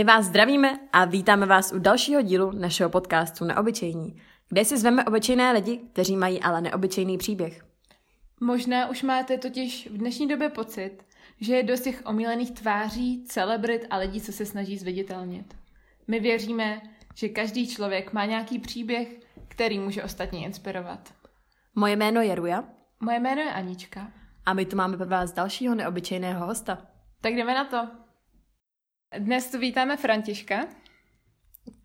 [0.00, 4.16] My vás zdravíme a vítáme vás u dalšího dílu našeho podcastu Neobyčejní,
[4.48, 7.64] kde si zveme obyčejné lidi, kteří mají ale neobyčejný příběh.
[8.40, 10.98] Možná už máte totiž v dnešní době pocit,
[11.40, 15.54] že je dost těch omílených tváří, celebrit a lidí, co se snaží zviditelnit.
[16.08, 16.80] My věříme,
[17.14, 19.08] že každý člověk má nějaký příběh,
[19.48, 21.14] který může ostatně inspirovat.
[21.74, 22.64] Moje jméno je Ruja
[23.00, 24.12] Moje jméno je Anička.
[24.46, 26.78] a my tu máme pro vás dalšího neobyčejného hosta.
[27.20, 28.09] Tak jdeme na to.
[29.18, 30.66] Dnes tu vítáme Františka.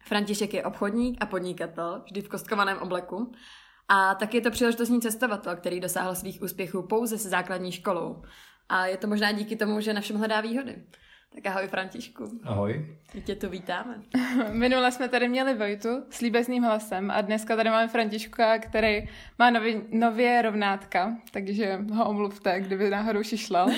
[0.04, 3.32] František je obchodník a podnikatel, vždy v kostkovaném obleku.
[3.88, 8.22] A taky je to příležitostný cestovatel, který dosáhl svých úspěchů pouze se základní školou.
[8.70, 10.84] A je to možná díky tomu, že na všem hledá výhody.
[11.36, 12.98] Tak ahoj Františku, Ahoj.
[13.14, 14.02] my tě tu vítáme.
[14.52, 19.50] Minule jsme tady měli Vojtu s líbezným hlasem a dneska tady máme Františka, který má
[19.50, 23.70] nově, nově rovnátka, takže ho omluvte, kdyby náhodou šišlal.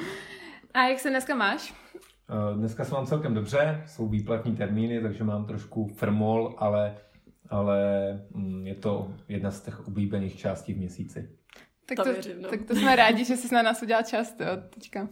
[0.74, 1.74] a jak se dneska máš?
[2.30, 6.96] Eh, Dneska se mám celkem dobře, jsou výplatní termíny, takže mám trošku frmol, ale,
[7.48, 7.80] ale
[8.34, 11.30] mm, je to jedna z těch oblíbených částí v měsíci.
[11.86, 12.48] Tak To to, věřím, no.
[12.48, 15.08] tak to jsme rádi, že jsi na nás udělal čas, jo, teďka.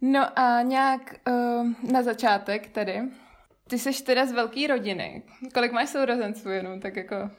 [0.00, 3.00] No a nějak uh, na začátek tedy.
[3.68, 5.22] Ty jsi teda z velké rodiny.
[5.54, 7.30] Kolik máš sourozenců jenom, tak jako...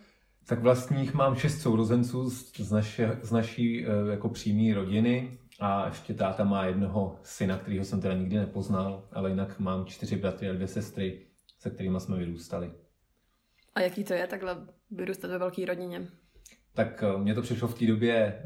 [0.48, 5.86] Tak vlastních mám šest sourozenců z, z, naše, z naší eh, jako přímé rodiny a
[5.88, 10.50] ještě táta má jednoho syna, kterýho jsem teda nikdy nepoznal, ale jinak mám čtyři bratry
[10.50, 11.28] a dvě sestry,
[11.60, 12.72] se kterými jsme vyrůstali.
[13.76, 14.58] A jaký to je takhle
[14.92, 16.08] vyrůstat ve velké rodině?
[16.74, 18.46] Tak eh, mně to přišlo v té době eh,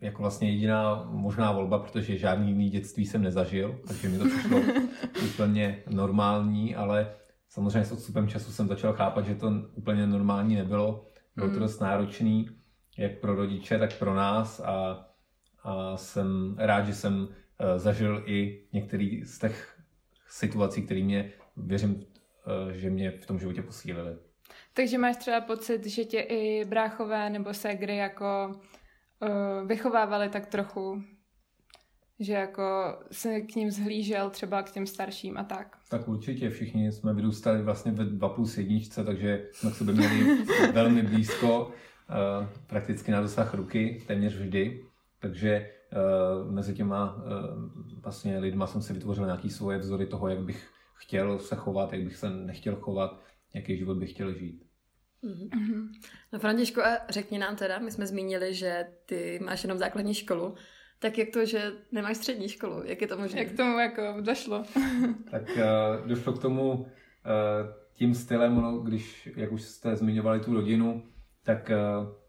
[0.00, 4.60] jako vlastně jediná možná volba, protože žádný jiný dětství jsem nezažil, takže mi to přišlo
[5.24, 7.14] úplně normální, ale
[7.48, 11.08] samozřejmě s odstupem času jsem začal chápat, že to úplně normální nebylo.
[11.36, 11.60] Bylo to Mm.
[11.60, 12.48] dost náročný,
[12.98, 15.06] jak pro rodiče, tak pro nás a,
[15.64, 17.28] a jsem rád, že jsem
[17.58, 19.78] eh, zažil i některé z těch
[20.28, 22.04] situací, které mě, věřím,
[22.70, 24.16] eh, že mě v tom životě posílily.
[24.74, 28.54] Takže máš třeba pocit, že tě i bráchové nebo ségry jako
[29.22, 31.02] uh, vychovávali tak trochu,
[32.20, 35.76] že jako se k ním zhlížel třeba k těm starším a tak.
[35.88, 40.44] Tak určitě, všichni jsme vyrůstali vlastně ve 2 plus jedničce, takže jsme k sobě měli
[40.72, 41.70] velmi blízko,
[42.10, 44.84] eh, prakticky na dosah ruky, téměř vždy.
[45.22, 47.30] Takže eh, mezi těma eh,
[48.02, 52.02] vlastně lidma jsem si vytvořil nějaký svoje vzory toho, jak bych chtěl se chovat, jak
[52.02, 53.20] bych se nechtěl chovat,
[53.54, 54.62] jaký život bych chtěl žít.
[55.22, 55.92] Mhm.
[56.32, 60.54] No Františku, a řekni nám teda, my jsme zmínili, že ty máš jenom základní školu,
[60.98, 62.82] tak jak to, že nemáš střední školu?
[62.84, 63.42] Jak je to možné?
[63.42, 64.64] Jak tomu jako došlo?
[65.30, 66.86] Tak uh, došlo k tomu uh,
[67.94, 71.02] tím stylem, no, když, jak už jste zmiňovali tu rodinu,
[71.42, 72.21] tak uh,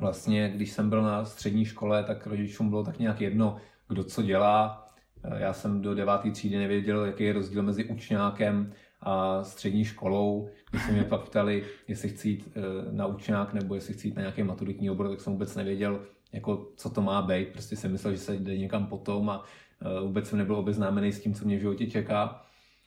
[0.00, 3.56] vlastně, když jsem byl na střední škole, tak rodičům bylo tak nějak jedno,
[3.88, 4.88] kdo co dělá.
[5.24, 10.48] Uh, já jsem do deváté třídy nevěděl, jaký je rozdíl mezi učňákem a střední školou.
[10.70, 14.16] Když se mě pak ptali, jestli chci jít uh, na učňák nebo jestli chci jít
[14.16, 16.00] na nějaký maturitní obor, tak jsem vůbec nevěděl,
[16.32, 17.48] jako, co to má být.
[17.48, 21.20] Prostě jsem myslel, že se jde někam potom a uh, vůbec jsem nebyl obeznámený s
[21.20, 22.42] tím, co mě v životě čeká.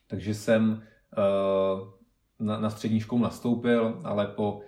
[0.07, 0.81] Takže jsem
[2.39, 4.61] na, na střední školu nastoupil, ale po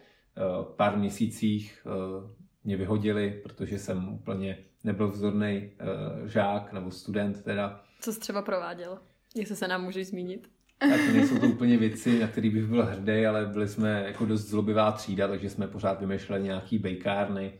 [0.75, 2.29] pár měsících uh,
[2.63, 5.71] mě vyhodili, protože jsem úplně nebyl vzorný
[6.21, 7.83] uh, žák nebo student teda.
[7.99, 8.97] Co jsi třeba prováděl?
[9.35, 10.49] Jestli se nám můžeš zmínit?
[10.79, 14.41] Tak nejsou to úplně věci, na které bych byl hrdý, ale byli jsme jako dost
[14.41, 17.53] zlobivá třída, takže jsme pořád vymýšleli nějaký bejkárny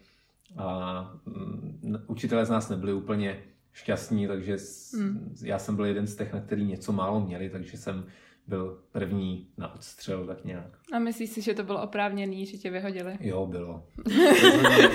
[0.57, 3.43] a mm, učitelé z nás nebyli úplně
[3.73, 4.57] šťastní, takže
[4.97, 5.35] Mm.
[5.43, 8.05] já jsem byl jeden z těch, na který něco málo měli, takže jsem
[8.51, 10.77] byl první na odstřel tak nějak.
[10.93, 13.17] A myslíš si, že to bylo oprávněný, že tě vyhodili?
[13.19, 13.83] Jo, bylo.
[14.43, 14.89] Rozhodně,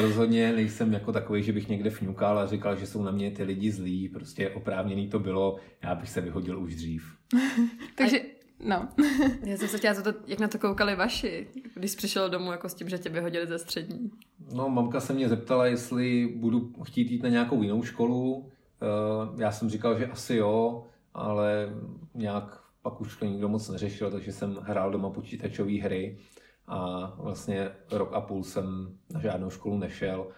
[0.00, 3.42] rozhodně nejsem jako takový, že bych někde fňukal a říkal, že jsou na mě ty
[3.42, 7.16] lidi zlí, prostě oprávněný to bylo, já bych se vyhodil už dřív.
[7.94, 8.20] Takže,
[8.66, 8.88] no.
[9.44, 12.68] Já jsem se chtěla zeptat, jak na to koukali vaši, když jsi přišel domů jako
[12.68, 14.10] s tím, že tě vyhodili ze střední.
[14.54, 18.50] No, mamka se mě zeptala, jestli budu chtít jít na nějakou jinou školu.
[18.82, 21.68] Eh, Já jsem říkal, že asi jo, ale
[22.14, 26.18] nějak pak už to nikdo moc neřešil, takže jsem hrál doma počítačové hry
[26.66, 30.28] a vlastně rok a půl jsem na žádnou školu nešel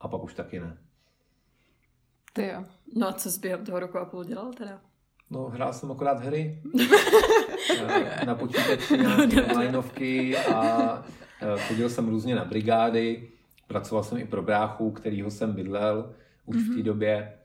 [0.00, 0.78] a pak už taky ne.
[2.32, 2.64] Ty jo.
[2.96, 4.80] No a co jsi během toho roku a půl dělal teda?
[5.30, 6.62] No, hrál jsem akorát hry
[7.70, 11.04] Eh, na počítači, nějaké onlineovky a
[11.40, 13.28] eh, chodil jsem různě na brigády,
[13.66, 16.14] pracoval jsem i pro bráchu, kterýho jsem bydlel
[16.46, 17.38] už v té době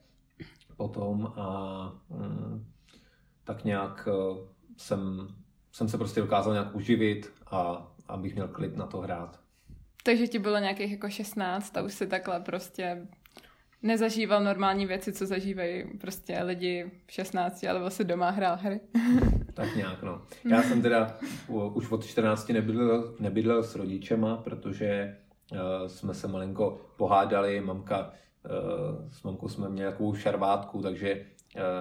[0.78, 2.66] potom a mm,
[3.47, 4.47] tak nějak eh,
[4.77, 5.27] jsem,
[5.71, 9.39] jsem se prostě dokázal nějak uživit a abych měl klid na to hrát.
[10.03, 13.07] Takže ti bylo nějakých jako 16 a už si takhle prostě
[13.83, 18.79] nezažíval normální věci, co zažívají prostě lidi v 16, ale vlastně doma hrál hry.
[19.53, 20.21] tak nějak, no.
[20.50, 21.17] Já jsem teda
[21.50, 25.17] už od 14 nebydlel, nebydlel s rodičema, protože
[25.51, 31.25] uh, jsme se malinko pohádali, mamka, uh, s mamkou jsme měli takovou šarvátku, takže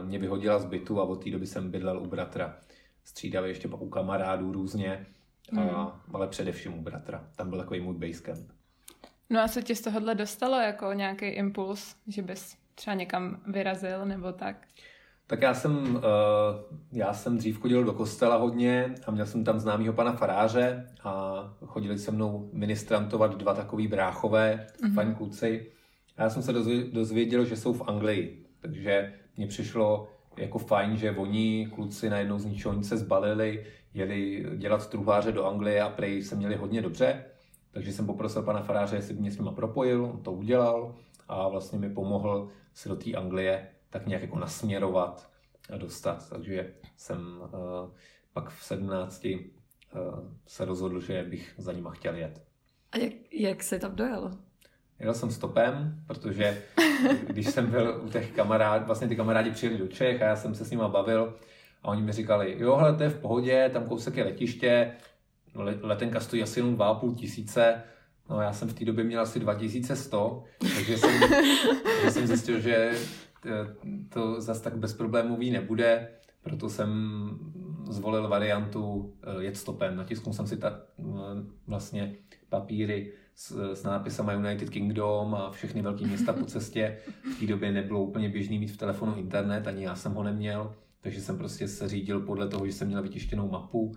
[0.03, 2.57] mě vyhodila z bytu a od té doby jsem bydlel u bratra.
[3.05, 5.07] Střídavě ještě pak u kamarádů různě,
[5.53, 5.59] mm.
[5.59, 7.29] a, ale především u bratra.
[7.37, 8.51] Tam byl takový můj basecamp.
[9.31, 14.07] No a co tě z tohohle dostalo jako nějaký impuls, že bys třeba někam vyrazil
[14.07, 14.67] nebo tak?
[15.27, 16.03] Tak já jsem, uh,
[16.93, 21.35] já jsem dřív chodil do kostela hodně a měl jsem tam známýho pana faráře a
[21.67, 24.95] chodili se mnou ministrantovat dva takový bráchové, mm-hmm.
[24.95, 25.73] fajn kluci.
[26.17, 26.53] A já jsem se
[26.93, 32.45] dozvěděl, že jsou v Anglii, takže mně přišlo jako fajn, že oni, kluci, najednou z
[32.45, 37.25] ničeho nic se zbalili, jeli dělat truhláře do Anglie a prej se měli hodně dobře.
[37.71, 40.95] Takže jsem poprosil pana faráře, jestli by mě s nima propojil, on to udělal
[41.29, 45.31] a vlastně mi pomohl se do té Anglie tak nějak jako nasměrovat
[45.73, 46.29] a dostat.
[46.29, 47.91] Takže jsem uh,
[48.33, 49.41] pak v 17 uh, eh,
[50.47, 52.43] se rozhodl, že bych za nima chtěl jet.
[52.93, 54.39] A jak, jak se tam dojel?
[55.01, 56.63] Jel jsem stopem, protože
[57.27, 60.55] když jsem byl u těch kamarád, vlastně ty kamarádi přijeli do Čech a já jsem
[60.55, 61.35] se s nima bavil
[61.83, 64.93] a oni mi říkali, jo, hele, to je v pohodě, tam kousek je letiště,
[65.81, 67.83] letenka stojí asi jenom 2,5 tisíce,
[68.31, 71.11] no já jsem v té době měl asi 2100, takže jsem,
[71.85, 72.93] takže jsem zjistil, že
[73.47, 73.51] eh,
[74.09, 76.09] to zase tak bezproblémový nebude,
[76.43, 76.91] proto jsem
[77.91, 79.97] zvolil variantu eh, jet stopem.
[79.97, 81.03] Natisknul jsem si ta, eh,
[81.67, 82.15] vlastně
[82.49, 86.99] papíry s, s nápisama United Kingdom a všechny velké města po cestě.
[87.37, 90.75] V té době nebylo úplně běžný mít v telefonu internet, ani já jsem ho neměl,
[91.01, 93.93] takže jsem prostě se řídil podle toho, že jsem měl vytištěnou mapu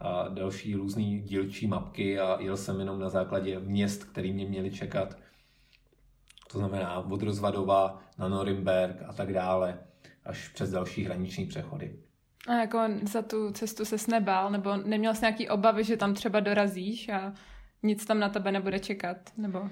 [0.00, 4.70] a další různé dílčí mapky a jel jsem jenom na základě měst, které mě měly
[4.70, 5.18] čekat.
[6.52, 9.78] To znamená od Rozvadova na Norimberg a tak dále,
[10.24, 11.96] až přes další hraniční přechody.
[12.48, 12.78] A jako
[13.12, 17.34] za tu cestu se nebál, nebo neměl jsi nějaký obavy, že tam třeba dorazíš a
[17.84, 19.70] nic tam na tebe nebude čekat, nebo...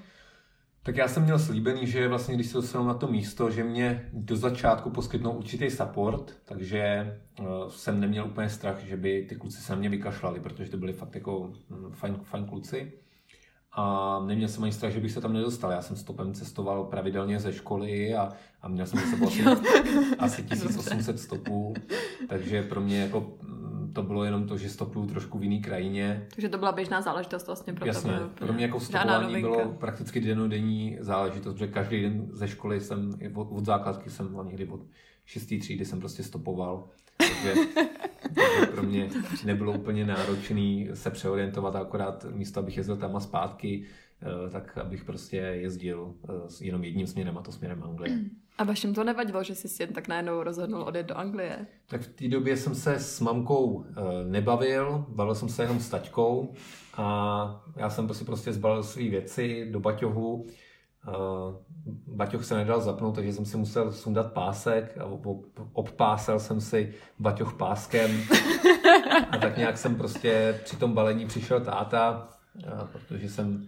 [0.83, 4.09] Tak já jsem měl slíbený, že vlastně, když se dostanu na to místo, že mě
[4.13, 9.61] do začátku poskytnou určitý support, takže uh, jsem neměl úplně strach, že by ty kluci
[9.61, 12.91] se na mě vykašlali, protože to byli fakt jako hm, fajn, fajn kluci.
[13.75, 15.71] A neměl jsem ani strach, že bych se tam nedostal.
[15.71, 19.43] Já jsem stopem cestoval pravidelně ze školy a, a měl jsem se asi,
[20.19, 21.73] asi 1800 stopů,
[22.29, 23.37] takže pro mě jako
[23.93, 26.27] to bylo jenom to, že stopuju trošku v jiné krajině.
[26.35, 28.29] Takže to byla běžná záležitost vlastně pro Jasně, tebe.
[28.35, 33.47] pro mě jako stopování bylo prakticky denodenní záležitost, protože každý den ze školy jsem, od,
[33.51, 34.81] od základky jsem někdy od
[35.25, 36.89] šestý třídy jsem prostě stopoval.
[37.17, 37.53] Takže,
[38.21, 39.09] takže pro mě
[39.45, 43.85] nebylo úplně náročný se přeorientovat, akorát místo, abych jezdil tam a zpátky,
[44.21, 48.19] eh, tak abych prostě jezdil eh, jenom jedním směrem a to směrem Anglie.
[48.57, 51.67] A vašim to nevadilo, že jsi jen tak najednou rozhodnul odjet do Anglie?
[51.87, 55.89] Tak v té době jsem se s mamkou e, nebavil, bavil jsem se jenom s
[55.89, 56.53] taťkou
[56.97, 60.45] a já jsem prostě, prostě zbalil své věci do baťohu.
[60.47, 61.11] E,
[62.07, 65.05] baťoh se nedal zapnout, takže jsem si musel sundat pásek a
[65.73, 68.11] obpásel jsem si baťoh páskem.
[69.31, 72.29] A tak nějak jsem prostě při tom balení přišel táta,
[72.91, 73.67] protože jsem,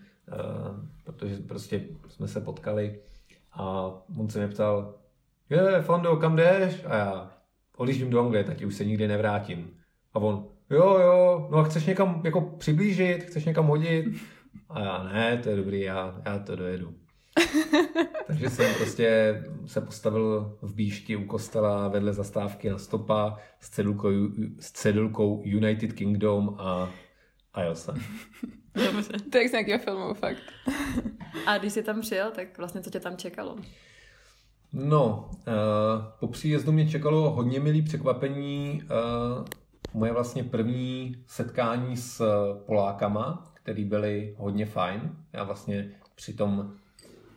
[1.04, 3.00] protože prostě jsme se potkali
[3.56, 4.94] a on se mě ptal,
[5.50, 6.86] je, Fando, kam jdeš?
[6.86, 7.32] A já,
[7.78, 9.78] odjíždím do Anglie, tak už se nikdy nevrátím.
[10.14, 14.06] A on, jo, jo, no a chceš někam jako přiblížit, chceš někam hodit?
[14.70, 16.94] A já, ne, to je dobrý, já, já to dojedu.
[18.28, 24.12] Takže jsem prostě se postavil v Bíšti u kostela vedle zastávky na stopa s cedulkou,
[24.60, 26.90] s cedulkou United Kingdom a,
[27.54, 27.96] a jel jsem.
[28.76, 29.14] Dobře.
[29.32, 30.44] To je z nějakého filmu, fakt.
[31.46, 33.56] A když jsi tam přijel, tak vlastně co tě tam čekalo?
[34.74, 35.44] No, uh,
[36.20, 38.82] po příjezdu mě čekalo hodně milý překvapení.
[38.84, 39.46] Uh,
[39.94, 42.24] moje vlastně první setkání s
[42.66, 45.12] Polákama, který byly hodně fajn.
[45.34, 46.72] Já vlastně při tom,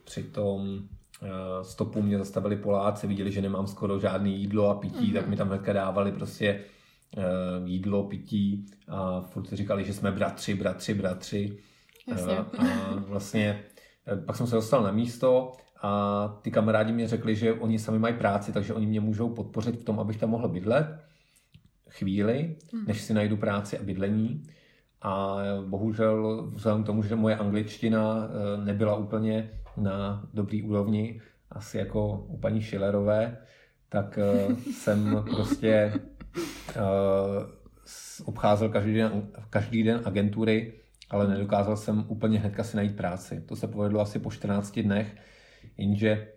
[0.04, 1.28] při tom uh,
[1.62, 5.14] stopu mě zastavili Poláci, viděli, že nemám skoro žádné jídlo a pití, mm-hmm.
[5.14, 6.64] tak mi tam hnedka dávali prostě
[7.64, 11.58] jídlo, pití a furt říkali, že jsme bratři, bratři, bratři.
[12.08, 12.38] Jasně.
[12.38, 13.64] Uh, a vlastně
[14.12, 17.98] Eh, pak jsem se dostal na místo a ty kamarádi mi řekli, že oni sami
[17.98, 20.86] mají práci, takže oni mě můžou podpořit v tom, abych tam mohl bydlet
[21.88, 22.84] chvíli, hmm.
[22.86, 24.42] než si najdu práci a bydlení.
[25.02, 25.36] A
[25.66, 32.26] bohužel vzhledem k tomu, že moje angličtina eh, nebyla úplně na dobrý úrovni, asi jako
[32.28, 33.36] u paní Schillerové,
[33.88, 35.92] tak eh, jsem prostě
[38.24, 40.72] obcházel každý den, každý den agentury
[41.10, 43.40] ale nedokázal jsem úplně hnedka si najít práci.
[43.46, 45.16] To se povedlo asi po 14 dnech,
[45.76, 46.28] jenže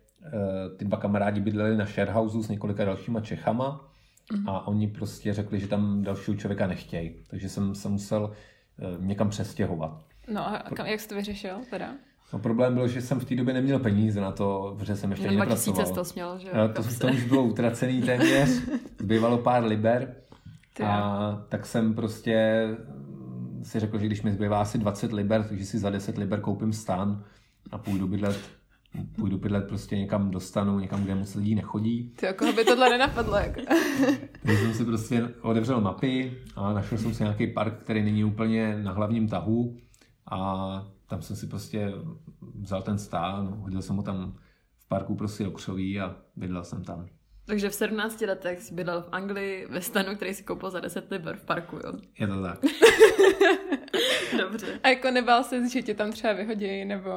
[0.78, 3.88] ty dva kamarádi bydleli na sharehouse s několika dalšíma Čechama
[4.34, 4.50] Mhm.
[4.50, 7.16] a oni prostě řekli, že tam dalšího člověka nechtějí.
[7.28, 8.32] Takže jsem se musel
[8.80, 10.06] eh, někam přestěhovat.
[10.34, 11.94] No a kam, jak jsi to vyřešil teda?
[12.34, 15.26] No problém byl, že jsem v té době neměl peníze na to, protože jsem ještě
[15.26, 15.96] Jenom ani 2000 nepracoval.
[16.04, 16.54] to směl, že jo?
[16.56, 18.50] Eh, To, to už bylo utracený téměř,
[19.00, 20.16] zbývalo pár liber
[20.74, 22.68] Ty a tak jsem prostě
[23.64, 26.74] si řekl, že když mi zbývá asi 20 liber, takže si za 10 liber koupím
[26.74, 27.24] stan
[27.72, 28.40] a půjdu bydlet,
[29.16, 32.14] půjdu bydlet prostě někam dostanu, někam, kde moc lidí nechodí.
[32.20, 33.62] Ty, koho by tohle nenapadlo, jako.
[34.46, 38.80] Takže jsem si prostě otevřel mapy a našel jsem si nějaký park, který není úplně
[38.84, 39.78] na hlavním tahu
[40.32, 40.38] a
[41.12, 41.94] tam jsem si prostě
[42.62, 44.36] vzal ten stán, hodil jsem ho tam
[44.78, 47.08] v parku prostě do křoví a bydlel jsem tam.
[47.46, 51.12] Takže v 17 letech jsi bydlel v Anglii ve stanu, který si koupil za 10
[51.12, 51.94] liber v parku, jo?
[52.20, 52.60] Je to tak.
[54.38, 54.80] Dobře.
[54.84, 57.10] A jako nebál se, že tě tam třeba vyhodí, nebo...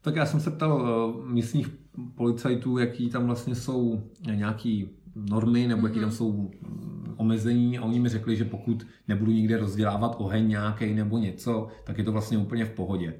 [0.00, 1.68] Tak já jsem se ptal eh, místních
[2.14, 4.90] policajtů, jaký tam vlastně jsou nějaký
[5.30, 9.56] normy nebo jaký tam jsou mm, omezení a oni mi řekli, že pokud nebudu nikde
[9.58, 13.14] rozdělávat oheň nějaký nebo něco, tak je to vlastně úplně v pohodě.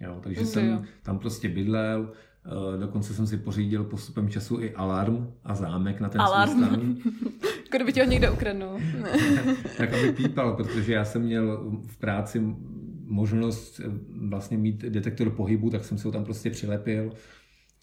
[0.00, 0.82] Jo, takže To jsem jo.
[1.02, 2.12] tam prostě bydlel,
[2.46, 6.50] eh, dokonce jsem si pořídil postupem času i alarm a zámek na ten Alarm.
[6.52, 6.96] svůj stan,
[7.70, 8.80] kdyby tě ho někdo ukradnul.
[9.78, 12.42] tak aby pípal, protože já jsem měl v práci
[13.06, 13.90] možnost eh,
[14.28, 17.12] vlastně mít detektor pohybu, tak jsem si ho tam prostě přilepil.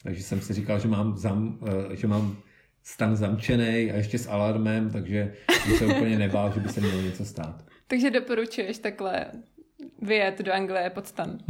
[0.03, 1.57] Takže jsem si říkal, že mám, zam,
[1.91, 2.35] eh, že mám
[2.83, 7.01] stan zamčený a ještě s alarmem, takže jsem se úplně nebál, že by se mělo
[7.01, 7.63] něco stát.
[7.87, 9.25] Takže doporučuješ takhle
[10.01, 11.37] vyjet do Anglie pod stan.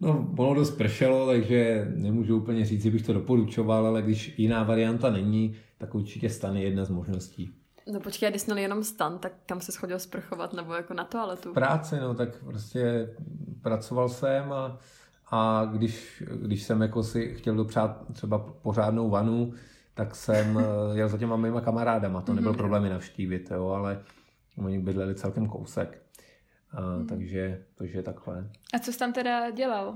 [0.00, 4.62] No, ono dost pršelo, takže nemůžu úplně říct, že bych to doporučoval, ale když jiná
[4.62, 7.54] varianta není, tak určitě stan je jedna z možností.
[7.92, 11.04] No počkej, když jsi měl jenom stan, tak kam se schodil sprchovat nebo jako na
[11.04, 11.52] toaletu?
[11.52, 13.08] práci, no, tak prostě
[13.62, 14.78] pracoval jsem a,
[15.30, 19.52] a když, když jsem jako si chtěl dopřát třeba pořádnou vanu,
[19.94, 22.22] tak jsem eh, jel za těma mýma kamarádama.
[22.22, 24.02] To nebyl problém je navštívit, jo, ale
[24.58, 26.02] oni bydleli celkem kousek.
[26.72, 28.50] A, takže, takže takhle.
[28.74, 29.94] A co jsi tam teda dělal?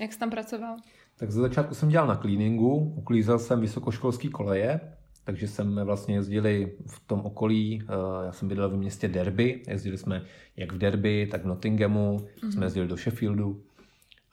[0.00, 0.76] Jak jsi tam pracoval?
[1.16, 4.80] Tak ze začátku jsem dělal na cleaningu, uklízel jsem vysokoškolský koleje,
[5.24, 9.98] takže jsme vlastně jezdili v tom okolí, eh, já jsem bydlel v městě Derby, jezdili
[9.98, 10.22] jsme
[10.56, 12.50] jak v Derby, tak v Nottinghamu, mm-hmm.
[12.50, 13.62] jsme jezdili do Sheffieldu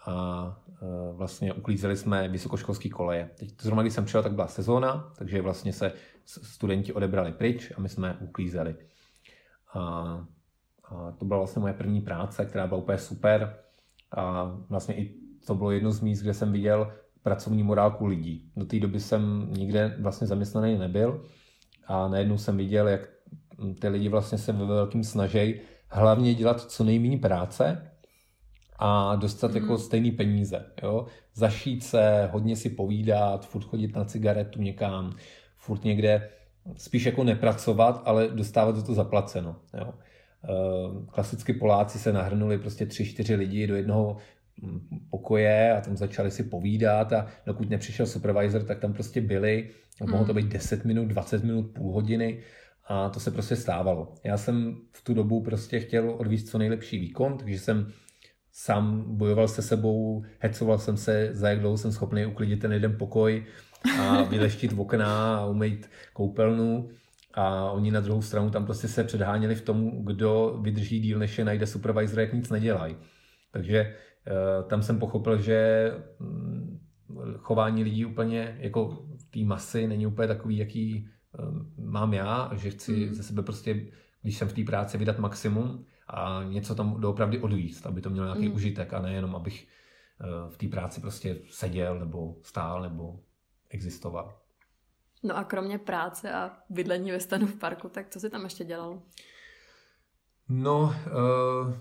[0.06, 0.62] a
[1.14, 3.30] vlastně uklízeli jsme vysokoškolský koleje.
[3.40, 5.94] Teď zrovna když jsem přijel, tak byla sezóna, takže vlastně se
[6.26, 8.76] studenti odebrali pryč a my jsme uklízeli.
[9.74, 9.80] A,
[10.84, 13.56] a to byla vlastně moje první práce, která byla úplně super.
[14.18, 18.52] A vlastně i to bylo jedno z míst, kde jsem viděl pracovní morálku lidí.
[18.56, 21.26] Do té doby jsem nikde vlastně zaměstnaný nebyl
[21.88, 23.10] a najednou jsem viděl, jak
[23.80, 27.91] ty lidi vlastně se ve velkým snaží hlavně dělat co nejméně práce
[28.84, 30.66] a dostat jako stejný peníze.
[30.84, 31.06] Jo?
[31.34, 35.16] Zašít se, hodně si povídat, furt chodit na cigaretu někam,
[35.58, 36.30] furt někde
[36.78, 39.56] spíš jako nepracovat, ale dostávat za to zaplaceno.
[39.78, 39.94] Jo?
[40.44, 44.18] Eh, Klasicky Poláci se nahrnuli prostě tři, čtyři lidi do jednoho
[44.62, 49.70] mm, pokoje a tam začali si povídat a dokud nepřišel supervisor, tak tam prostě byli.
[50.02, 52.40] A Mohlo to být 10 minut, 20 minut, půl hodiny
[52.88, 54.14] a to se prostě stávalo.
[54.24, 57.92] Já jsem v tu dobu prostě chtěl odvíct co nejlepší výkon, takže jsem
[58.51, 62.98] sám bojoval se sebou, hecoval jsem se, za jak dlouho jsem schopný uklidit ten jeden
[62.98, 63.46] pokoj
[64.00, 66.89] a vyleštit okna a umýt koupelnu.
[67.34, 71.38] A oni na druhou stranu tam prostě se předháněli v tom, kdo vydrží díl, než
[71.38, 72.96] je najde supervisor, jak nic nedělají.
[73.51, 74.34] Takže eh,
[74.67, 76.79] tam jsem pochopil, že mm,
[77.38, 81.43] chování lidí úplně jako té masy není úplně takový, jaký eh,
[81.77, 83.13] mám já, že chci Mm.
[83.13, 83.86] ze sebe prostě,
[84.22, 88.25] když jsem v té práci, vydat maximum a něco tam doopravdy odvíct, aby to mělo
[88.25, 88.56] nějaký Mm.
[88.56, 89.68] užitek a nejenom, abych
[90.22, 93.20] eh, v té práci prostě seděl nebo stál nebo
[93.70, 94.38] existoval.
[95.24, 98.63] No a kromě práce a bydlení ve stanu v parku, tak co jsi tam ještě
[98.63, 99.01] dělal?
[100.50, 101.74] No, uh,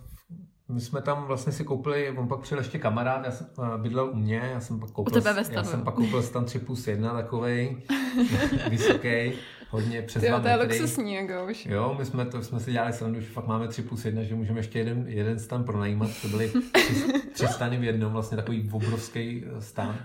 [0.69, 4.11] my jsme tam vlastně si koupili, on pak přijel ještě kamarád, já jsem uh, bydlel
[4.11, 7.83] u mě, já jsem pak koupil, já jsem pak koupil stan 3 plus 1 takovej,
[8.71, 9.33] vysoký,
[9.71, 11.67] hodně přes Ty, 2 to je luxusní, jako už.
[11.67, 14.35] Jo, my jsme, to, jsme si dělali srandu, že fakt máme 3 plus 1, že
[14.35, 16.11] můžeme ještě jeden, jeden stan pronajímat.
[16.23, 16.95] To byly tři,
[17.33, 19.97] tři stany v jednom, vlastně takový obrovský eh, stan.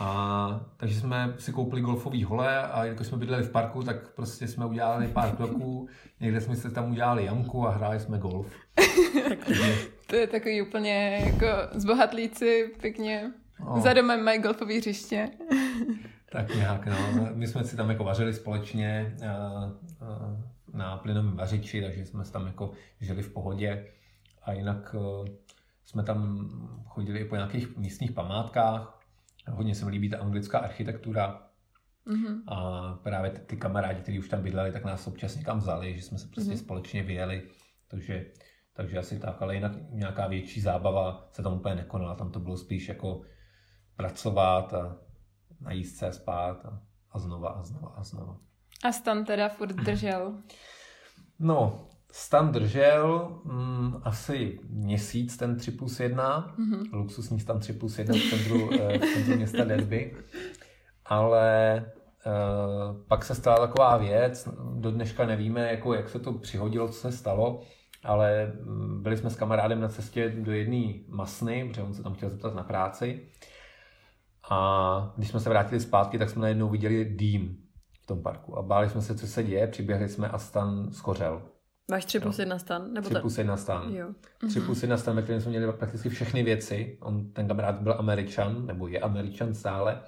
[0.00, 4.48] A, takže jsme si koupili golfový hole a jakož jsme bydleli v parku, tak prostě
[4.48, 5.88] jsme udělali pár kroků,
[6.20, 8.46] někde jsme si tam udělali jamku a hráli jsme golf.
[10.06, 13.32] To je takový úplně jako zbohatlíci, pěkně.
[13.60, 15.28] no, Za domem mají golfové hřiště.
[16.32, 17.28] Tak nějak, no.
[17.34, 19.72] My jsme si tam jako vařili společně a, a,
[20.72, 22.70] na plynovém vařiči, takže jsme tam jako
[23.00, 23.86] žili v pohodě.
[24.42, 25.30] A jinak eh,
[25.84, 26.48] jsme tam
[26.86, 29.00] chodili i po nějakých místních památkách.
[29.48, 31.42] Hodně se mi líbí ta anglická architektura,
[32.06, 32.42] Mhm.
[32.46, 36.02] a právě ty, ty kamarádi, kteří už tam bydleli, tak nás občas někam vzali, že
[36.02, 36.58] jsme se prostě Mhm.
[36.58, 37.42] společně vyjeli.
[37.88, 38.26] Takže,
[38.72, 42.14] takže asi tak, ale jinak nějaká větší zábava se tam úplně nekonala.
[42.14, 43.20] Tam to bylo spíš jako
[43.96, 44.96] pracovat a
[45.60, 46.80] najíst se, spát a,
[47.12, 48.36] a znova a znova a znova.
[48.84, 50.34] A Stan teda furt držel.
[51.38, 56.82] No, stan držel mm, asi měsíc ten 3 plus 1, Mhm.
[56.92, 60.16] luxusní stan 3 plus 1 v centru, eh, v centru města Derby.
[61.04, 61.76] Ale
[62.26, 62.30] eh,
[63.08, 67.12] pak se stala taková věc, do dneška nevíme, jako, jak se to přihodilo, co se
[67.12, 67.62] stalo,
[68.04, 72.14] ale mm, byli jsme s kamarádem na cestě do jedné masny, protože on se tam
[72.14, 73.28] chtěl zeptat na práci.
[74.50, 77.56] A když jsme se vrátili zpátky, tak jsme najednou viděli dým
[78.02, 78.58] v tom parku.
[78.58, 81.42] A báli jsme se, co se děje, přiběhli jsme a stan schořel.
[81.90, 82.92] Máš 3 plus 1 stan?
[82.92, 83.20] Nebo 3 to...
[83.20, 83.94] plus 1 stan.
[83.94, 84.08] Jo.
[84.48, 86.98] 3 plus 1 stan, ve kterém jsme měli prakticky všechny věci.
[87.00, 90.02] On, ten kamarád byl američan, nebo je američan stále.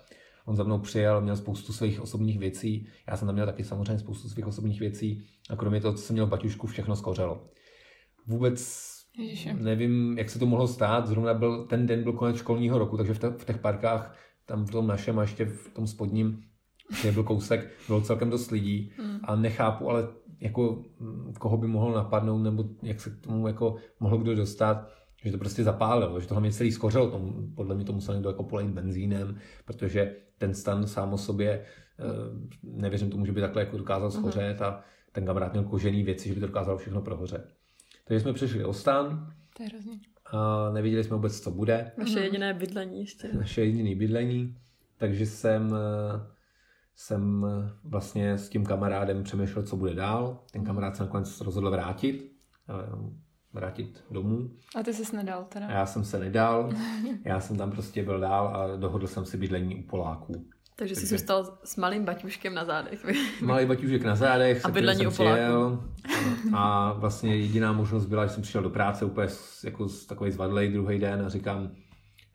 [0.45, 2.89] On za mnou přijel, měl spoustu svých osobních věcí.
[3.09, 5.25] Já jsem tam měl taky samozřejmě spoustu svých osobních věcí.
[5.51, 7.49] A kromě toho, co jsem měl v baťušku, všechno skořelo.
[8.27, 9.53] Vůbec Ježiši.
[9.53, 11.07] nevím, jak se to mohlo stát.
[11.07, 14.17] Zrovna byl, ten den byl konec školního roku, takže v, te, v těch parkách,
[14.51, 16.43] tam v tom našem a ještě v tom spodním,
[17.01, 18.93] kde byl kousek, bylo celkem dost lidí.
[19.25, 20.09] A nechápu, ale
[20.41, 24.89] jako mm, koho by mohlo napadnout, nebo jak se k tomu jako mohl kdo dostat,
[25.25, 28.31] že to prostě zapálilo, že to hlavně celý skořelo, tomu, podle mě to musel někdo
[28.31, 32.05] jako polejit benzínem, protože ten stan sám o sobě, eh,
[32.63, 34.81] nevěřím tomu, že by takhle jako dokázal schořet a
[35.13, 37.49] ten kamarád měl kožený věci, že by to dokázalo všechno prohořet.
[38.05, 40.01] Takže jsme přišli o stan To je hrozný.
[40.33, 43.29] A nevěděli jsme vůbec, co bude, Vaše jediné bydlení ještě.
[43.33, 44.57] naše jediné bydlení,
[44.99, 45.75] takže jsem,
[46.97, 47.47] jsem
[47.85, 50.45] vlastně s tím kamarádem přemýšlel, co bude dál.
[50.53, 52.33] Ten kamarád se nakonec rozhodl vrátit,
[52.69, 53.13] eh,
[53.53, 54.51] vrátit domů.
[54.77, 55.67] A ty jsi nedal teda.
[55.67, 56.71] A já jsem se nedal,
[57.25, 60.47] já jsem tam prostě byl dál a dohodl jsem si bydlení u Poláků.
[60.81, 63.07] Takže jsi zůstal s malým baťuškem na zádech.
[63.43, 65.85] Malý baťužek na zádech, A bydlení jsem přijel.
[66.55, 69.29] A vlastně jediná možnost byla, že jsem přišel do práce úplně
[69.65, 71.71] jako s takový zvadlej druhý den a říkám,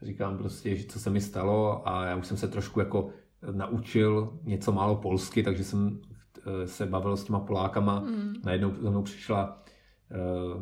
[0.02, 3.10] říkám prostě, že co se mi stalo a já už jsem se trošku jako
[3.52, 6.00] naučil něco málo polsky, takže jsem
[6.38, 8.00] eh, se bavil s těma Polákama.
[8.00, 8.34] Mm.
[8.44, 9.64] Najednou za mnou přišla
[10.12, 10.16] eh,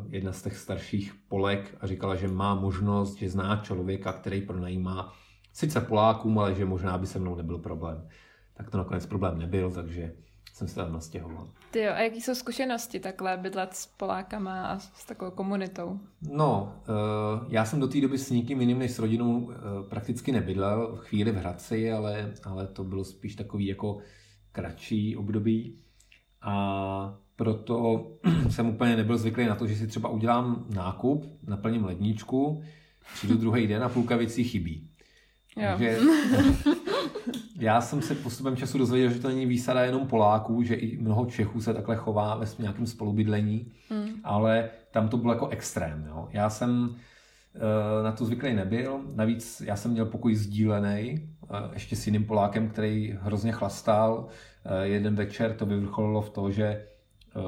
[0.09, 5.13] jedna z těch starších Polek a říkala, že má možnost, že zná člověka, který pronajímá
[5.53, 8.07] sice Polákům, ale že možná by se mnou nebyl problém.
[8.53, 10.13] Tak to nakonec problém nebyl, takže
[10.53, 11.47] jsem se tam nastěhoval.
[11.71, 15.99] Ty jo, a jaký jsou zkušenosti takhle bydlet s Polákama a s takovou komunitou?
[16.31, 19.55] No, eh, já jsem do té doby s nikým jiným než s rodinou eh,
[19.89, 23.97] prakticky nebydlel, chvíli v Hradci, ale, ale to bylo spíš takový jako
[24.51, 25.79] kratší období.
[26.41, 28.07] A proto
[28.49, 32.63] jsem úplně nebyl zvyklý na to, že si třeba udělám nákup, naplním ledničku,
[33.13, 34.89] přijdu druhý den a půlka věcí chybí.
[35.57, 35.63] Jo.
[35.69, 35.97] Takže
[37.59, 41.25] já jsem se postupem času dozvěděl, že to není výsada jenom Poláků, že i mnoho
[41.25, 44.09] Čechů se takhle chová ve nějakém spolubydlení, Hmm.
[44.23, 46.05] ale tam to bylo jako extrém.
[46.07, 46.27] Jo.
[46.31, 46.95] Já jsem
[47.55, 52.25] eh, na to zvyklý nebyl, navíc já jsem měl pokoj sdílený, eh, ještě s jiným
[52.25, 54.27] Polákem, který hrozně chlastal.
[54.65, 56.85] Eh, Jeden večer to vyvrcholilo v to, že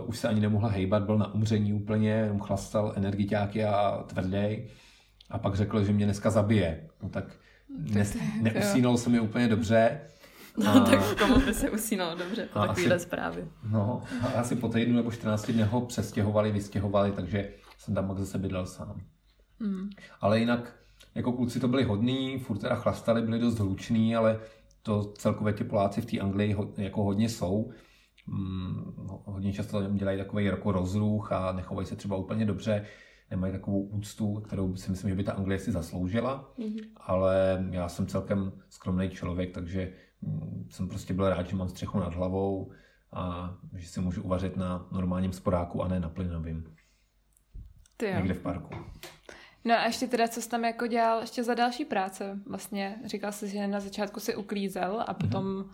[0.06, 4.63] už se ani nemohl hejbat, byl na umření úplně, jenom chlastal energiťáky a tvrdý.
[5.30, 6.88] A pak řekl, že mě dneska zabije.
[7.04, 7.26] No tak
[7.69, 10.01] nes, neusínal se mi úplně dobře.
[10.58, 13.47] No, tak komu by se usínalo dobře po A takovéhle zprávy.
[13.69, 18.17] No, a asi po týdnu nebo 14 dnech ho přestěhovali, vystěhovali, takže jsem tam pak
[18.17, 19.01] zase bydlel sám.
[19.60, 19.89] Mm.
[20.21, 20.75] Ale jinak,
[21.15, 24.39] jako kluci to byli hodní, furt teda chlastali, byli dost hluční, ale
[24.82, 27.71] to celkově ti Poláci v té Anglii ho, jako hodně jsou.
[28.28, 32.86] Mm, no, hodně často dělají takový jako rozruch a nechovají se třeba úplně dobře,
[33.32, 36.78] nemají takovou úctu, kterou si myslím, že by ta Anglie si zasloužila, Mhm.
[36.98, 42.00] ale já jsem celkem skromný člověk, takže mm, jsem prostě byl rád, že mám střechu
[42.00, 42.72] nad hlavou
[43.14, 46.76] a že si můžu uvařit na normálním sporáku a ne na plynovým,
[47.98, 48.16] Ty jo.
[48.16, 48.76] někde v parku.
[49.66, 52.40] No a ještě teda, co jsi tam jako dělal ještě za další práce?
[52.50, 55.66] Vlastně říkal jsi, že na začátku si uklízel a potom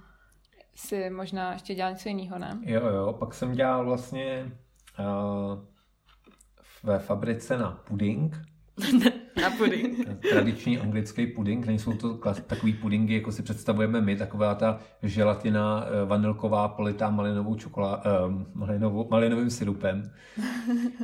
[0.75, 2.59] si možná ještě dělal něco jiného, ne?
[2.61, 4.51] Jo, jo, pak jsem dělal vlastně
[4.99, 5.63] uh,
[6.83, 8.35] ve fabrice na puding,
[9.41, 10.07] Na puding.
[10.31, 12.17] tradiční anglický puding, nejsou to
[12.47, 18.33] takový pudingy, jako si představujeme my, taková ta želatina eh, vanilková politá malinovou čokolá, uh,
[18.53, 20.11] malinovou, malinovým syrupem.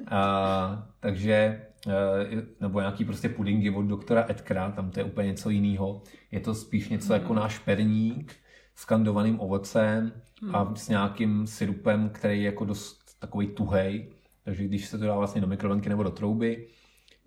[0.07, 5.49] A, takže, eh, nebo nějaký prostě pudingy od doktora Edkra, tam to je úplně něco
[5.49, 6.01] jiného.
[6.31, 8.35] Je to spíš něco jako náš perník
[8.75, 10.11] s kandovaným ovocem
[10.53, 14.11] a s nějakým syrupem, který je jako dost takový tuhej.
[14.47, 16.67] Takže když se to dá vlastně do mikrovlnky nebo do trouby,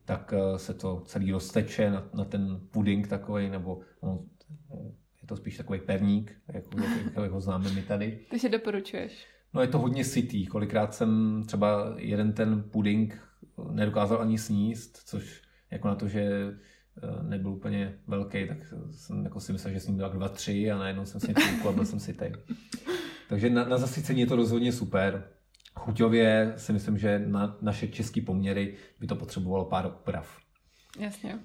[0.04, 4.24] tak eh, se to celý rozteče na, na ten puding takový, nebo no,
[5.22, 6.70] Je to spíš takový perník, jako,
[7.22, 8.18] jako, ho známe my tady.
[8.30, 9.26] Takže doporučuješ.
[9.54, 10.46] No je to hodně sytý.
[10.46, 13.22] Kolikrát jsem třeba jeden ten puding
[13.70, 18.58] nedokázal ani sníst, což jako na to, že eh, nebyl úplně velký, tak
[18.90, 21.72] jsem jako si myslel, že jsem měl dva, tři a najednou jsem si něco a
[21.72, 22.32] byl jsem si tady.
[23.28, 25.39] Takže na, na zasycení je to rozhodně super.
[25.74, 30.38] Chuťově si myslím, že na naše české poměry by to potřebovalo pár oprav.
[30.98, 31.38] Jasně.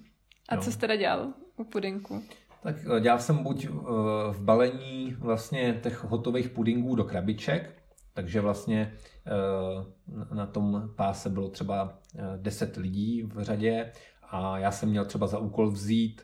[0.50, 0.62] A No.
[0.62, 2.24] co jsi teda dělal u pudinku?
[2.64, 3.70] Tak eh, dělal jsem buď eh,
[4.32, 7.84] v balení vlastně těch hotových pudingů do krabiček,
[8.14, 8.94] takže vlastně
[9.28, 13.92] eh, na tom páse bylo třeba eh, 10 lidí v řadě
[14.30, 16.22] a já jsem měl třeba za úkol vzít,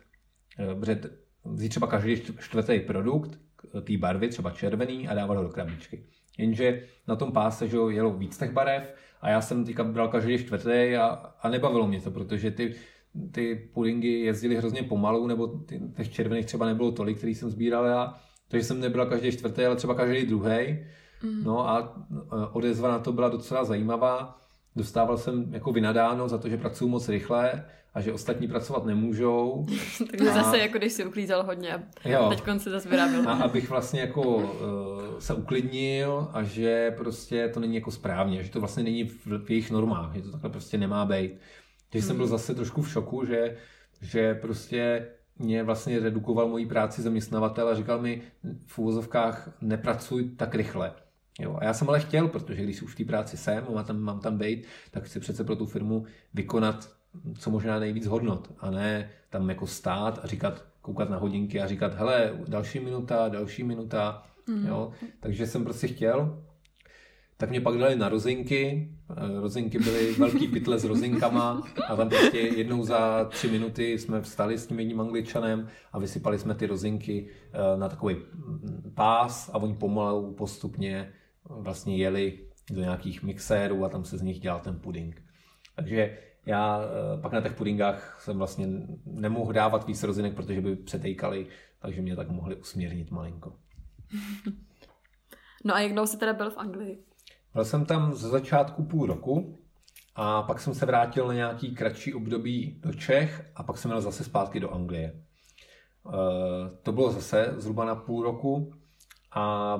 [1.44, 3.38] vzít třeba každý čtv- čtvrtý produkt
[3.84, 6.06] té barvy, třeba červený a dávat ho do krabičky.
[6.38, 10.08] Jenže na tom páse že jo, jelo víc těch barev a já jsem teďka bral
[10.08, 11.04] každý čtvrtý a,
[11.42, 12.74] a nebavilo mě to, protože ty,
[13.30, 17.84] ty pudingy jezdily hrozně pomalu, nebo ty, těch červených třeba nebylo tolik, který jsem sbíral
[17.84, 20.78] já, takže jsem nebral každý čtvrtý, ale třeba každý druhý.
[21.22, 21.44] Mm.
[21.44, 24.41] No a e, odezva na to byla docela zajímavá.
[24.76, 29.66] Dostával jsem jako vynadáno za to, že pracuji moc rychle a že ostatní pracovat nemůžou.
[30.10, 33.28] Takže A- zase jako když si uklízel hodně a teď se zase vyráběl.
[33.28, 34.48] A abych vlastně jako uh,
[35.18, 39.50] se uklidnil a že prostě to není jako správně, že to vlastně není v, v
[39.50, 41.32] jejich normách, že to takhle prostě nemá být.
[41.90, 43.56] Takže jsem byl zase trošku v šoku, že,
[44.00, 45.06] že prostě
[45.38, 48.22] mě vlastně redukoval moji práci zaměstnavatel a říkal mi
[48.66, 50.92] v úvozovkách nepracuj tak rychle.
[51.40, 53.84] Jo, a já jsem ale chtěl, protože když už v té práci jsem a mám
[53.84, 56.88] tam, mám tam být, tak chci přece pro tu firmu vykonat
[57.38, 61.66] co možná nejvíc hodnot a ne tam jako stát a říkat, koukat na hodinky a
[61.66, 64.66] říkat, hele, další minuta, další minuta, mm.
[64.66, 64.92] jo.
[65.20, 66.42] Takže jsem prostě chtěl.
[67.36, 68.88] Tak mě pak dali na rozinky.
[69.16, 74.20] Eh, Rozinky byly velký pytle s rozinkama a tam prostě jednou za tři minuty jsme
[74.20, 79.50] vstali s tím jedním angličanem a vysypali jsme ty rozinky eh, na takový mm, pás
[79.52, 81.12] a oni pomalu postupně
[81.44, 85.22] vlastně jeli do nějakých mixérů a tam se z nich dělal ten puding.
[85.76, 88.66] Takže já eh, pak na těch pudingách jsem vlastně
[89.04, 91.46] nemohl dávat víc rozinek, protože by přetejkali,
[91.78, 93.56] takže mě tak mohli usměrnit malinko.
[95.64, 97.04] No a jak dlouho jsi teda byl v Anglii?
[97.54, 99.58] Byl jsem tam ze začátku půl roku
[100.14, 104.00] a pak jsem se vrátil na nějaký kratší období do Čech a pak jsem měl
[104.00, 105.22] zase zpátky do Anglie.
[106.08, 108.72] Eh, To bylo zase zhruba na půl roku
[109.34, 109.76] a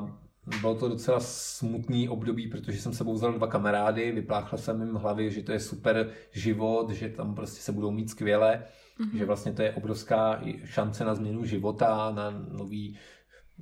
[0.61, 5.31] bylo to docela smutný období, protože jsem sebou vzal dva kamarády, vypláchl jsem jim hlavy,
[5.31, 8.64] že to je super život, že tam prostě se budou mít skvěle,
[9.00, 9.18] mm-hmm.
[9.18, 12.98] že vlastně to je obrovská šance na změnu života, na nový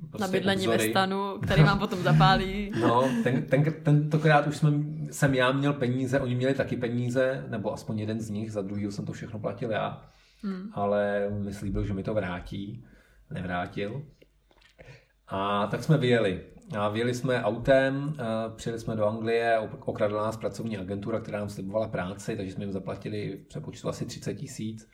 [0.09, 0.91] prostě Na bydlení ve obzory.
[0.91, 2.71] stanu, který vám potom zapálí.
[2.81, 4.71] No, ten, ten, tentokrát už jsme,
[5.11, 8.91] jsem já měl peníze, oni měli taky peníze, nebo aspoň jeden z nich, za druhýho
[8.91, 10.05] jsem to všechno platil já,
[10.43, 10.69] Hmm.
[10.73, 12.85] ale mi slíbil, že mi to vrátí,
[13.29, 14.03] nevrátil.
[15.27, 16.41] A tak jsme vyjeli.
[16.77, 18.13] A vyjeli jsme autem,
[18.55, 22.63] přijeli jsme do Anglie, ok- okradla nás pracovní agentura, která nám slibovala práci, takže jsme
[22.63, 24.87] jim zaplatili v přepočtu asi 30 tisíc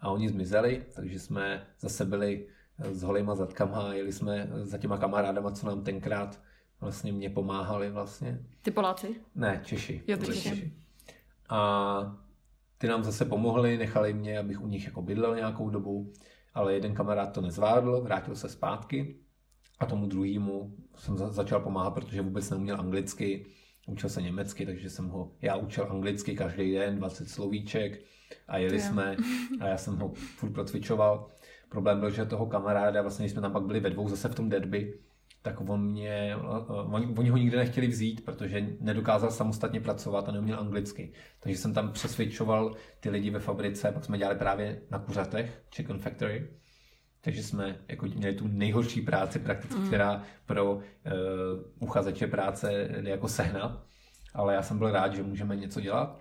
[0.00, 2.46] a oni zmizeli, takže jsme zase byli
[2.78, 6.40] s holýma zadkama a jeli jsme za těma kamarádama, co nám tenkrát
[6.80, 8.38] vlastně mě pomáhali vlastně.
[8.62, 9.20] Ty Poláci?
[9.34, 10.02] Ne, Češi.
[10.06, 10.72] Jo, ty Byli Češi.
[11.48, 12.18] A
[12.78, 16.12] ty nám zase pomohli, nechali mě, abych u nich jako bydlel nějakou dobu,
[16.54, 19.16] ale jeden kamarád to nezvládl, vrátil se zpátky
[19.78, 23.46] a tomu druhému jsem za- začal pomáhat, protože vůbec neuměl anglicky,
[23.86, 28.00] učil se německy, takže jsem ho, já učil anglicky každý den, 20 slovíček
[28.48, 28.82] a jeli jo.
[28.82, 29.16] jsme
[29.60, 31.26] a já jsem ho furt procvičoval.
[31.68, 34.34] Problém byl, že toho kamaráda, vlastně když jsme tam pak byli ve dvou zase v
[34.34, 34.98] tom derby,
[35.42, 40.32] tak on mě, uh, oni, oni ho nikdy nechtěli vzít, protože nedokázal samostatně pracovat a
[40.32, 41.12] neuměl anglicky.
[41.40, 45.98] Takže jsem tam přesvědčoval ty lidi ve fabrice, pak jsme dělali právě na kuřatech, Chicken
[45.98, 46.48] Factory,
[47.20, 50.82] takže jsme jako měli tu nejhorší práci prakticky, která pro uh,
[51.78, 53.82] uchazeče práce jde jako sehnat.
[54.34, 56.20] Ale já jsem byl rád, že můžeme něco dělat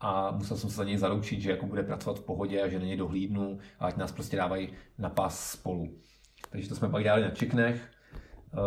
[0.00, 2.78] a musel jsem se za něj zaručit, že jako bude pracovat v pohodě a že
[2.78, 5.98] na něj dohlídnu a ať nás prostě dávají na pás spolu.
[6.50, 8.58] Takže to jsme pak dělali na Čiknech, eh,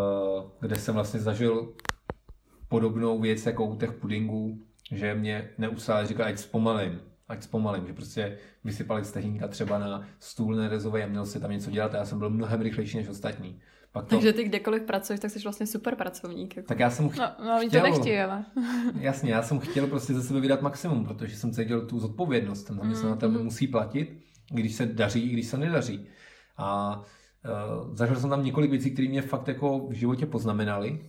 [0.60, 1.74] kde jsem vlastně zažil
[2.68, 4.62] podobnou věc jako u těch pudingů,
[4.92, 10.56] že mě neustále říkali, ať zpomalím, ať zpomalím, že prostě vysypali stehínka třeba na stůl
[10.56, 13.60] nerezový a měl si tam něco dělat a já jsem byl mnohem rychlejší než ostatní.
[13.92, 16.56] Pak to, Takže ty kdekoliv pracuješ, tak jsi vlastně super pracovník.
[16.58, 16.68] Jako.
[16.68, 17.84] tak já jsem ch- No, no oni to Chtěl.
[17.84, 18.46] nechtějí, ale.
[19.00, 22.64] Jasně, já jsem chtěl prostě ze sebe vydat maximum, protože jsem cítil tu zodpovědnost.
[22.64, 24.18] Ten zaměstnavatel mi musí platit,
[24.52, 26.08] i když se daří, i když se nedaří.
[26.58, 27.00] A
[27.88, 31.00] uh, zažil jsem tam několik věcí, které mě fakt jako v životě poznamenaly.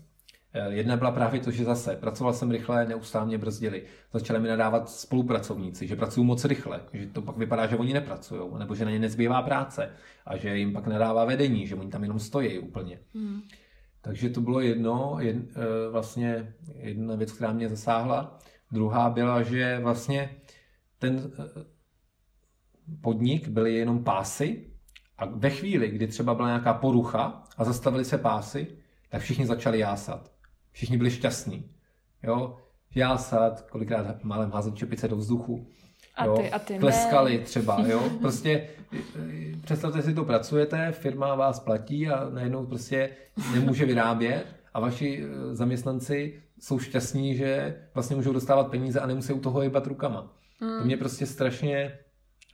[0.52, 3.82] Eh, jedna byla právě to, že zase pracoval jsem rychle, neustále mě brzdili.
[4.12, 8.50] Začali mi nadávat spolupracovníci, že pracují moc rychle, že to pak vypadá, že oni nepracují,
[8.58, 9.90] nebo že na ně nezbývá práce
[10.26, 12.98] a že jim pak nadává vedení, že oni tam jenom stojí úplně.
[13.14, 13.42] Hmm.
[14.00, 18.38] Takže to bylo jedno, jed, eh, vlastně jedna věc, která mě zasáhla.
[18.72, 20.36] Druhá byla, že vlastně
[20.98, 21.64] ten eh,
[23.00, 24.70] podnik byly jenom pásy
[25.18, 28.66] a ve chvíli, kdy třeba byla nějaká porucha a zastavili se pásy,
[29.08, 30.37] tak všichni začali jásat.
[30.72, 31.70] Všichni byli šťastní.
[32.22, 32.58] Jo?
[32.94, 35.66] Jásat, kolikrát málem házet čepice do vzduchu.
[36.16, 36.36] A jo?
[36.36, 37.44] ty, a ty Tleskali ne.
[37.44, 38.10] třeba, jo.
[38.20, 38.68] Prostě
[39.64, 43.10] představte si to, pracujete, firma vás platí a najednou prostě
[43.54, 49.32] nemůže vyrábět a vaši eh, zaměstnanci jsou šťastní, že vlastně můžou dostávat peníze a nemusí
[49.32, 50.36] u toho jebat rukama.
[50.60, 50.78] Hmm.
[50.78, 51.98] To mě prostě strašně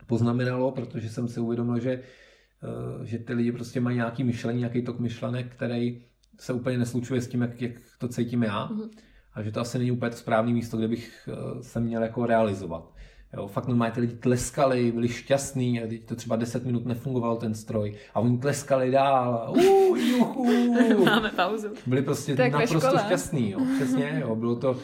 [0.06, 4.82] poznamenalo, protože jsem si uvědomil, že, eh, že ty lidi prostě mají nějaký myšlení, nějaký
[4.82, 6.04] tok myšlenek, který
[6.40, 8.68] se úplně neslučuje s tím, jak, jak to cítím já.
[8.68, 8.88] Mm-hmm.
[9.34, 12.26] A že to asi není úplně to správné místo, kde bych eh, se měl jako
[12.26, 12.94] realizovat.
[13.36, 17.36] Jo, fakt normálně ty lidi tleskali, byli šťastní, a teď to třeba 10 minut nefungoval
[17.36, 19.54] ten stroj a oni tleskali dál.
[19.56, 21.04] Uh, juhu.
[21.04, 21.68] Máme pauzu.
[21.86, 24.76] Byli prostě tak naprosto šťastní, jo, přesně, jo, bylo to,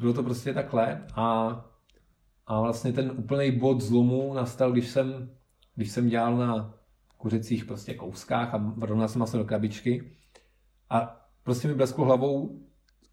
[0.00, 1.60] bylo to prostě takhle a,
[2.46, 5.30] a vlastně ten úplný bod zlomu nastal, když jsem,
[5.74, 6.74] když jsem dělal na
[7.16, 10.19] kuřecích prostě kouskách a rovnal jsem maso do krabičky
[10.90, 12.60] a prostě mi blesklo hlavou,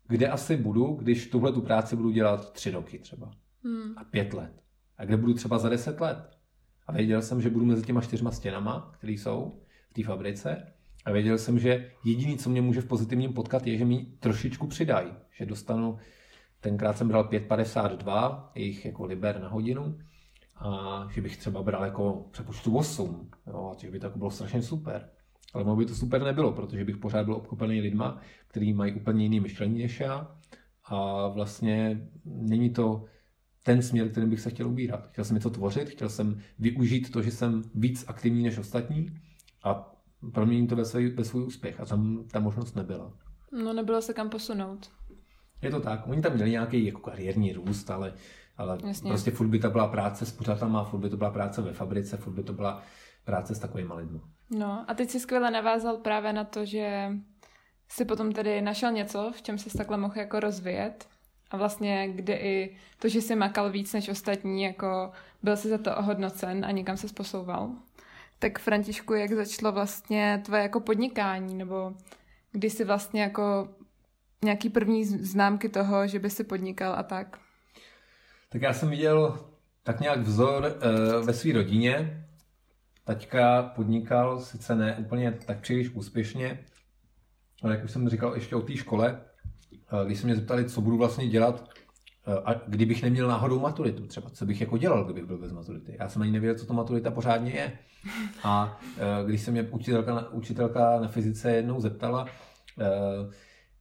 [0.08, 3.32] kde asi budu, když tuhle tu práci budu dělat tři roky třeba.
[3.63, 3.94] Hmm.
[3.98, 4.63] A pět let.
[4.98, 6.30] A kde budu třeba za deset let.
[6.88, 10.74] A věděl jsem, že budu mezi těma čtyřma stěnama, které jsou v té fabrice.
[11.06, 14.68] A věděl jsem, že jediný, co mě může v pozitivním potkat, je, že mi trošičku
[14.68, 15.12] přidají.
[15.32, 15.98] Že dostanu,
[16.62, 19.98] tenkrát jsem bral 5,52, jejich jako liber na hodinu.
[20.56, 23.30] A že bych třeba bral jako přepočtu 8.
[23.48, 25.10] Jo, a že by to jako bylo strašně super.
[25.54, 29.24] Ale ono by to super nebylo, protože bych pořád byl obklopený lidma, kteří mají úplně
[29.24, 30.36] jiný myšlení než já.
[30.86, 33.06] A vlastně není to
[33.64, 35.08] ten směr, kterým bych se chtěl ubírat.
[35.12, 39.20] Chtěl jsem něco tvořit, chtěl jsem využít to, že jsem víc aktivní než ostatní
[39.64, 39.96] a
[40.34, 41.80] proměnit to ve svůj, ve svůj úspěch.
[41.80, 43.14] A tam ta možnost nebyla.
[43.64, 44.90] No nebylo se kam posunout.
[45.62, 46.08] Je to tak.
[46.08, 48.14] Oni tam měli nějaký jako kariérní růst, ale,
[48.58, 51.74] ale prostě furt by to byla práce s pořádama, furt by to byla práce ve
[51.74, 52.84] fabrice, furt by to byla
[53.28, 54.20] práce s takovými lidmi.
[54.50, 57.12] No a teď si skvěle navázal právě na to, že
[57.90, 61.08] si potom tedy našel něco, v čem se takhle mohl jako rozvíjet
[61.52, 65.12] a vlastně kde i to, že jsi makal víc než ostatní, jako
[65.44, 67.72] byl si za to ohodnocen a někam se posouval.
[68.40, 71.94] Tak Františku, jak začalo vlastně tvoje jako podnikání, nebo
[72.52, 73.70] kdy jsi vlastně jako
[74.44, 77.40] nějaký první známky toho, že by si podnikal a tak?
[78.50, 79.40] Tak já jsem viděl
[79.84, 82.27] tak nějak vzor uh, ve své rodině,
[83.08, 86.60] Taťka podnikal, sice ne úplně tak příliš úspěšně,
[87.63, 89.22] ale jak už jsem říkal ještě o té škole,
[89.74, 91.70] eh, když se mě zeptali, co budu vlastně dělat,
[92.28, 95.96] eh, a kdybych neměl náhodou maturitu, třeba co bych jako dělal, kdybych byl bez maturity.
[96.00, 97.80] Já jsem ani nevěděl, co to maturita pořádně je.
[98.43, 102.28] A eh, když se mě učitelka, učitelka na fyzice jednou zeptala,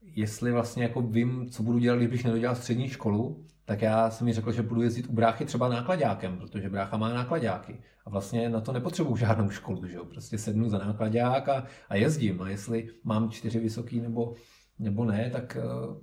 [0.03, 4.33] jestli vlastně jako vím, co budu dělat, kdybych nedodělal střední školu, tak já jsem mi
[4.33, 7.81] řekl, že budu jezdit u bráchy třeba nákladákem, protože brácha má nákladáky.
[8.05, 10.05] A vlastně na to nepotřebuju žádnou školu, že jo?
[10.05, 12.43] Prostě sednu za nákladák a, a jezdím.
[12.43, 14.35] A jestli mám čtyři vysoký nebo,
[14.79, 15.97] nebo ne, tak uh,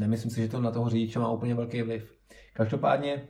[0.00, 2.12] nemyslím si, že to na toho řidiče má úplně velký vliv.
[2.54, 3.28] Každopádně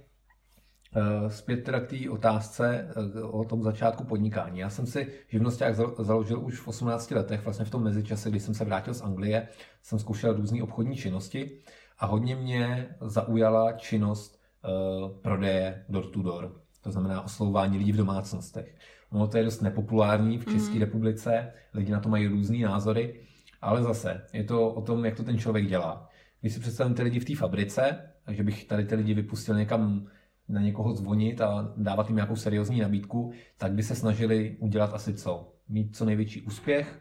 [0.97, 4.59] uh, zpět teda k té otázce uh, o tom začátku podnikání.
[4.59, 8.55] Já jsem si živnosták založil už v 18 letech, vlastně v tom mezičase, kdy jsem
[8.55, 9.49] se vrátil z Anglie,
[9.83, 11.61] jsem zkoušel různé obchodní činnosti
[11.99, 16.43] a hodně mě zaujala činnost uh, prodeje door-to-door.
[16.43, 16.61] Door.
[16.83, 18.77] To znamená oslovování lidí v domácnostech.
[19.11, 20.81] Ono to je dost nepopulární v České mm.
[20.81, 23.21] republice, lidi na to mají různé názory,
[23.61, 26.09] ale zase je to o tom, jak to ten člověk dělá.
[26.41, 30.07] Když si představím ty lidi v té fabrice, takže bych tady ty lidi vypustil někam
[30.49, 35.15] na někoho zvonit a dávat jim nějakou seriózní nabídku, tak by se snažili udělat asi
[35.15, 35.53] co?
[35.69, 37.01] Mít co největší úspěch,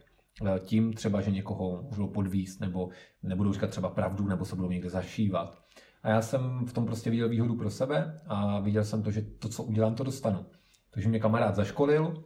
[0.59, 2.89] tím třeba, že někoho můžou podvíst, nebo
[3.23, 5.63] nebudou říkat třeba pravdu, nebo se budou někde zašívat.
[6.03, 9.21] A já jsem v tom prostě viděl výhodu pro sebe a viděl jsem to, že
[9.21, 10.45] to, co udělám, to dostanu.
[10.91, 12.23] Takže mě kamarád zaškolil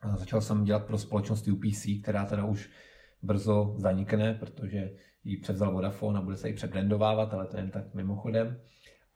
[0.00, 2.70] a začal jsem dělat pro společnost UPC, která teda už
[3.22, 4.90] brzo zanikne, protože
[5.24, 8.60] ji převzal Vodafone a bude se ji přebrandovávat, ale to jen tak mimochodem.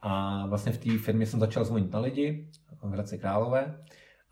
[0.00, 2.50] A vlastně v té firmě jsem začal zvonit na lidi
[2.82, 3.84] v Hradci Králové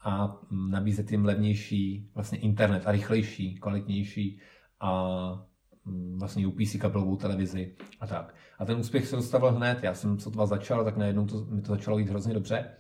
[0.03, 4.41] a nabízet jim levnější vlastně internet a rychlejší, kvalitnější
[4.81, 5.51] a
[5.85, 8.35] Mm, vlastně UPC kabelovou televizi a tak.
[8.59, 9.79] A ten úspěch se dostavil hned.
[9.83, 12.71] Já jsem sotva začal, tak najednou to, mi to začalo jít hrozně dobře.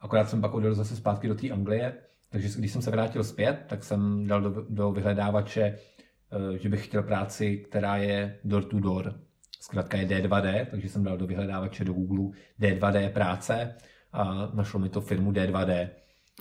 [0.00, 1.94] Akorát jsem pak odjel zase zpátky do té Anglie,
[2.30, 6.86] takže když jsem se vrátil zpět, tak jsem dal do, do vyhledávače eh, že bych
[6.86, 9.20] chtěl práci, která je door to door.
[9.60, 13.74] Zkrátka je D2D, takže jsem dal do vyhledávače do Google D2D práce
[14.12, 15.88] a našlo mi to firmu D2D,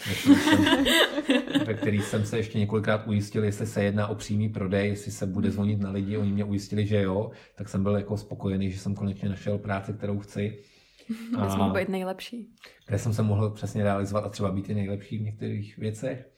[0.07, 0.65] ve který jsem,
[1.65, 5.25] ve který jsem se ještě několikrát ujistil, jestli se jedná o přímý prodej, jestli se
[5.25, 8.79] bude zvonit na lidi, oni mě ujistili, že jo, tak jsem byl jako spokojený, že
[8.79, 10.63] jsem konečně našel práci, kterou chci.
[11.37, 12.49] A mohl být nejlepší.
[12.87, 16.29] Kde jsem se mohl přesně realizovat a třeba být i nejlepší v některých věcech.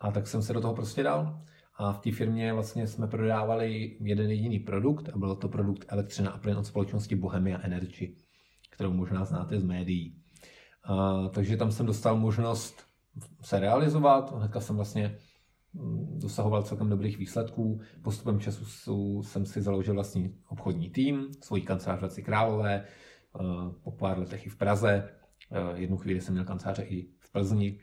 [0.00, 1.42] A tak jsem se do toho prostě dal.
[1.78, 6.30] A v té firmě vlastně jsme prodávali jeden jediný produkt a byl to produkt elektřina
[6.30, 8.16] a plyn od společnosti Bohemia Energy,
[8.70, 10.22] kterou možná znáte z médií.
[10.84, 12.86] A, takže tam jsem dostal možnost
[13.40, 14.34] se realizovat.
[14.36, 15.16] Hnedka jsem vlastně
[15.72, 17.80] mm, dosahoval celkem dobrých výsledků.
[18.02, 23.42] Postupem času jsem si založil vlastní obchodní tým, svoji kancelář v Králové, eh,
[23.82, 25.08] po pár letech i v Praze.
[25.52, 27.78] Eh, jednu chvíli jsem měl kanceláře i v Plzni,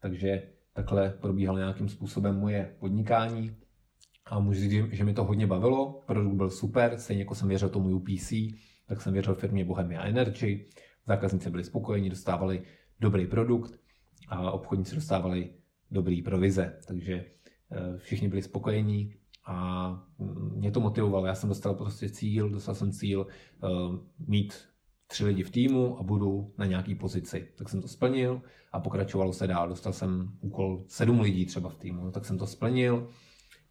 [0.00, 3.56] takže takhle probíhalo nějakým způsobem moje podnikání.
[4.26, 7.68] A můžu říct, že mi to hodně bavilo, produkt byl super, stejně jako jsem věřil
[7.68, 8.32] tomu UPC,
[8.86, 10.66] tak jsem věřil firmě Bohemia Energy,
[11.06, 12.62] zákazníci byli spokojeni, dostávali
[13.00, 13.83] dobrý produkt
[14.28, 15.50] a obchodníci dostávali
[15.90, 19.14] dobrý provize, takže eh, všichni byli spokojení
[19.46, 21.26] a mm, mě to motivovalo.
[21.26, 23.26] Já jsem dostal prostě cíl, dostal jsem cíl
[23.64, 23.68] eh,
[24.18, 24.54] mít
[25.06, 27.48] tři lidi v týmu a budu na nějaký pozici.
[27.56, 29.68] Tak jsem to splnil a pokračovalo se dál.
[29.68, 33.08] Dostal jsem úkol sedm lidí třeba v týmu, tak jsem to splnil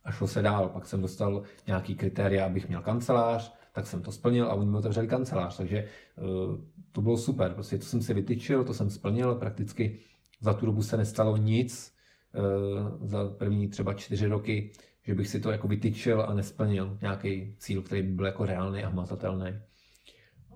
[0.03, 0.69] a šlo se dál.
[0.69, 4.77] Pak jsem dostal nějaký kritéria, abych měl kancelář, tak jsem to splnil a oni mi
[4.77, 5.57] otevřeli kancelář.
[5.57, 5.87] Takže
[6.17, 6.57] uh,
[6.91, 7.53] to bylo super.
[7.53, 9.35] Prostě to jsem si vytyčil, to jsem splnil.
[9.35, 9.99] Prakticky
[10.43, 11.93] za tu dobu se nestalo nic.
[12.35, 14.71] Uh, za první třeba čtyři roky,
[15.03, 18.83] že bych si to jako vytyčil a nesplnil nějaký cíl, který by byl jako reálný
[18.83, 19.59] a hmatatelný.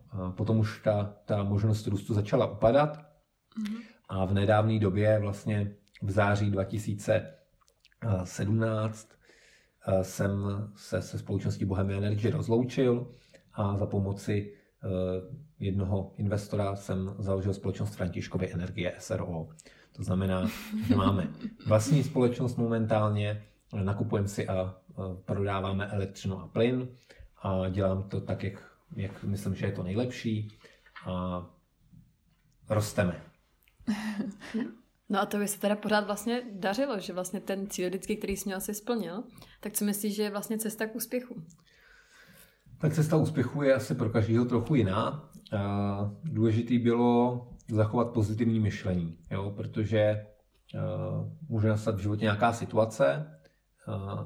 [0.10, 3.82] A potom už ta, ta možnost růstu začala upadat mm-hmm.
[4.10, 9.10] a v nedávné době, vlastně v září 2017,
[10.02, 10.46] jsem
[10.76, 13.12] se se společností Bohemia Energy rozloučil
[13.54, 14.54] a za pomoci
[15.60, 19.48] jednoho investora jsem založil společnost Františkovy energie SRO.
[19.98, 20.48] To znamená,
[20.88, 21.28] že máme
[21.66, 23.44] vlastní společnost momentálně,
[23.84, 24.76] nakupujeme si a
[25.26, 26.88] prodáváme elektřinu a plyn
[27.42, 30.58] a dělám to tak, jak jak myslím, že je to nejlepší
[31.06, 31.46] a
[32.70, 33.22] rosteme.
[35.10, 38.38] No a to by se teda pořád vlastně dařilo, že vlastně ten cíl vždycky, který
[38.38, 39.24] jsi měl, si splnil.
[39.60, 41.44] Tak co myslíš, že je vlastně cesta k úspěchu?
[42.78, 45.30] Tak cesta úspěchu je asi pro každého trochu jiná.
[46.24, 49.54] Důležitý bylo zachovat pozitivní myšlení, jo?
[49.56, 50.26] protože
[51.50, 53.38] může nastat v životě nějaká situace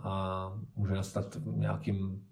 [0.04, 2.28] a může nastat nějakým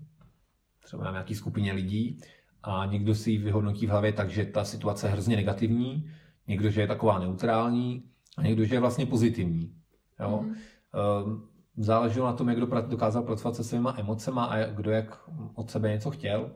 [0.84, 2.22] třeba na nějaký skupině lidí
[2.64, 6.12] a někdo si ji vyhodnotí v hlavě tak, že ta situace je hrozně negativní,
[6.48, 8.04] někdo, že je taková neutrální
[8.38, 9.76] a někdo, že je vlastně pozitivní.
[10.20, 10.46] Jo?
[10.46, 11.42] Mm-hmm.
[11.78, 15.90] Záleželo na tom, jak kdo dokázal pracovat se svýma emocema a kdo jak od sebe
[15.90, 16.52] něco chtěl,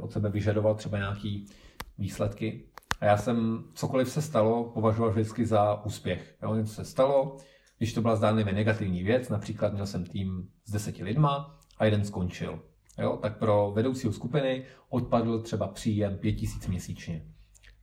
[0.00, 1.46] od sebe vyžadoval třeba nějaký
[1.98, 2.69] výsledky.
[3.00, 6.36] A já jsem, cokoliv se stalo, považoval vždycky za úspěch.
[6.42, 6.54] Jo?
[6.54, 7.36] Něco se stalo,
[7.78, 12.04] když to byla zdánlivě negativní věc, například měl jsem tým s deseti lidma a jeden
[12.04, 12.60] skončil
[13.00, 17.26] jo, tak pro vedoucího skupiny odpadl třeba příjem 5000 měsíčně.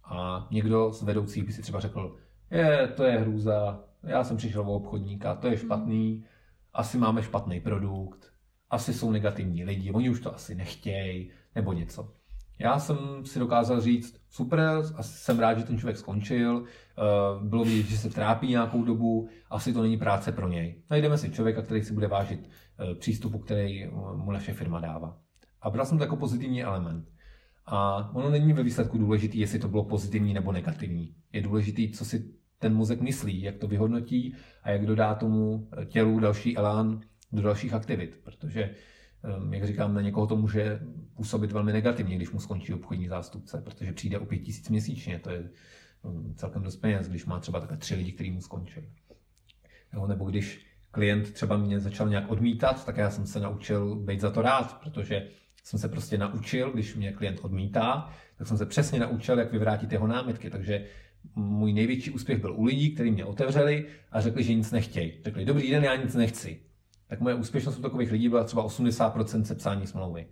[0.03, 2.17] A někdo z vedoucích by si třeba řekl,
[2.51, 5.59] je, to je hrůza, já jsem přišel o obchodníka, to je mhm.
[5.59, 6.25] špatný,
[6.73, 8.31] asi máme špatný produkt,
[8.69, 12.13] asi jsou negativní lidi, oni už to asi nechtějí, nebo něco.
[12.59, 14.61] Já jsem si dokázal říct, super,
[14.95, 17.01] asi jsem rád, že ten člověk skončil, eh,
[17.43, 20.83] bylo vidět, že se trápí nějakou dobu, asi to není práce pro něj.
[20.89, 25.17] Najdeme si člověka, který si bude vážit eh, přístupu, který eh, mu naše firma dává.
[25.61, 27.05] A bral jsem to jako pozitivní element.
[27.65, 31.15] A ono není ve výsledku důležitý, jestli to bylo pozitivní nebo negativní.
[31.33, 36.19] Je důležitý, co si ten mozek myslí, jak to vyhodnotí a jak dodá tomu tělu
[36.19, 38.19] další elán do dalších aktivit.
[38.23, 38.75] Protože
[39.51, 40.79] jak říkám, na někoho to může
[41.15, 45.29] působit velmi negativně, když mu skončí obchodní zástupce, protože přijde o pět tisíc měsíčně, to
[45.29, 45.49] je
[46.05, 48.81] ehm, celkem dost peněz, když má třeba takhle tři lidi, kteří mu skončí.
[49.93, 54.21] Jo, nebo když klient třeba mě začal nějak odmítat, tak já jsem se naučil být
[54.21, 55.27] za to rád, protože
[55.63, 59.91] jsem se prostě naučil, když mě klient odmítá, tak jsem se přesně naučil, jak vyvrátit
[59.91, 60.49] jeho námitky.
[60.49, 60.85] Takže
[61.35, 65.13] můj největší úspěch byl u lidí, kteří mě otevřeli a řekli, že nic nechtějí.
[65.23, 66.66] Řekli, dobrý den, já nic nechci
[67.07, 70.27] tak moje úspěšnost u takových lidí byla třeba 80% sepsání smlouvy.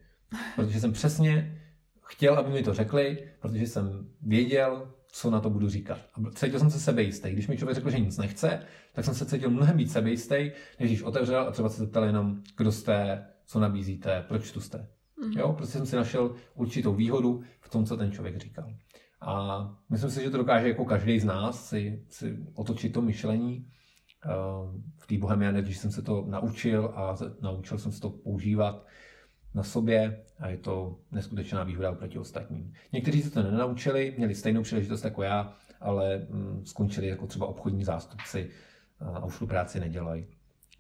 [0.56, 1.62] Protože jsem přesně
[2.06, 6.00] chtěl, aby mi to řekli, protože jsem věděl, co na to budu říkat.
[6.14, 7.32] A cítil jsem se sebejistý.
[7.32, 8.60] Když mi člověk řekl, že nic nechce,
[8.94, 12.42] tak jsem se cítil mnohem víc sebejistý, než když otevřel a třeba se zeptal jenom,
[12.58, 14.78] kdo jste, co nabízíte, proč tu jste.
[14.78, 15.40] Mm-hmm.
[15.40, 18.74] Jo, prostě jsem si našel určitou výhodu v tom, co ten člověk říkal.
[19.22, 23.68] A myslím si, že to dokáže jako každý z nás si, si otočit to myšlení
[24.98, 28.86] v té Bohemian když jsem se to naučil a naučil jsem se to používat
[29.54, 32.74] na sobě a je to neskutečná výhoda oproti ostatním.
[32.92, 37.84] Někteří se to nenaučili, měli stejnou příležitost jako já, ale mm, skončili jako třeba obchodní
[37.84, 38.50] zástupci
[39.00, 40.26] a už tu práci nedělají.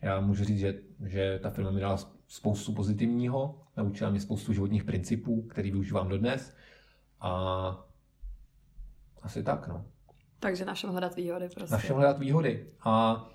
[0.01, 4.83] Já můžu říct, že, že ta firma mi dala spoustu pozitivního, naučila mě spoustu životních
[4.83, 6.55] principů, který využívám dodnes
[7.21, 7.31] a
[9.21, 9.85] asi tak, no.
[10.39, 11.73] Takže našem hledat výhody prostě.
[11.73, 13.25] Našem hledat výhody a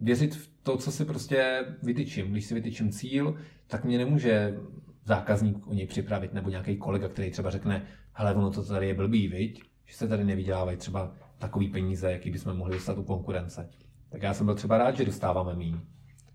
[0.00, 2.32] věřit v to, co si prostě vytyčím.
[2.32, 3.34] Když si vytyčím cíl,
[3.66, 4.58] tak mě nemůže
[5.04, 8.94] zákazník o něj připravit, nebo nějaký kolega, který třeba řekne, hele, ono to tady je
[8.94, 9.62] blbý, viď?
[9.90, 13.70] že se tady nevydělávají třeba takový peníze, jaký bychom mohli dostat u konkurence.
[14.08, 15.80] Tak já jsem byl třeba rád, že dostáváme míň,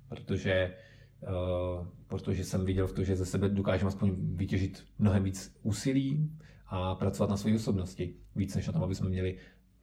[0.09, 0.73] protože,
[1.21, 6.31] uh, protože jsem viděl v to, že ze sebe dokážeme aspoň vytěžit mnohem víc úsilí
[6.67, 9.37] a pracovat na své osobnosti, víc než na tom, aby jsme měli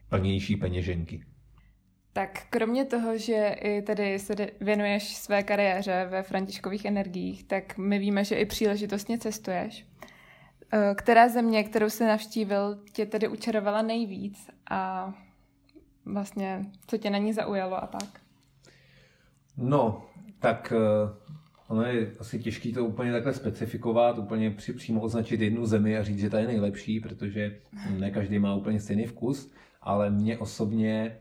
[0.08, 1.24] plnější peněženky.
[2.12, 7.98] Tak kromě toho, že i tady se věnuješ své kariéře ve Františkových energiích, tak my
[7.98, 9.86] víme, že i příležitostně cestuješ.
[10.72, 15.12] Eh, která země, kterou jsi navštívil, tě tedy učarovala nejvíc a
[16.04, 18.20] vlastně co tě na ní zaujalo a tak?
[19.56, 20.04] No,
[20.38, 21.22] tak eh,
[21.68, 26.02] ono je asi těžké to úplně takhle specifikovat, úplně při, přímo označit jednu zemi a
[26.02, 27.60] říct, že ta je nejlepší, protože
[27.98, 29.52] ne každý má úplně stejný vkus,
[29.82, 31.18] ale mně osobně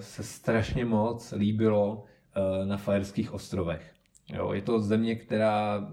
[0.00, 3.92] se strašně moc líbilo uh, na Fajerských ostrovech.
[4.34, 5.88] Jo, je to země, která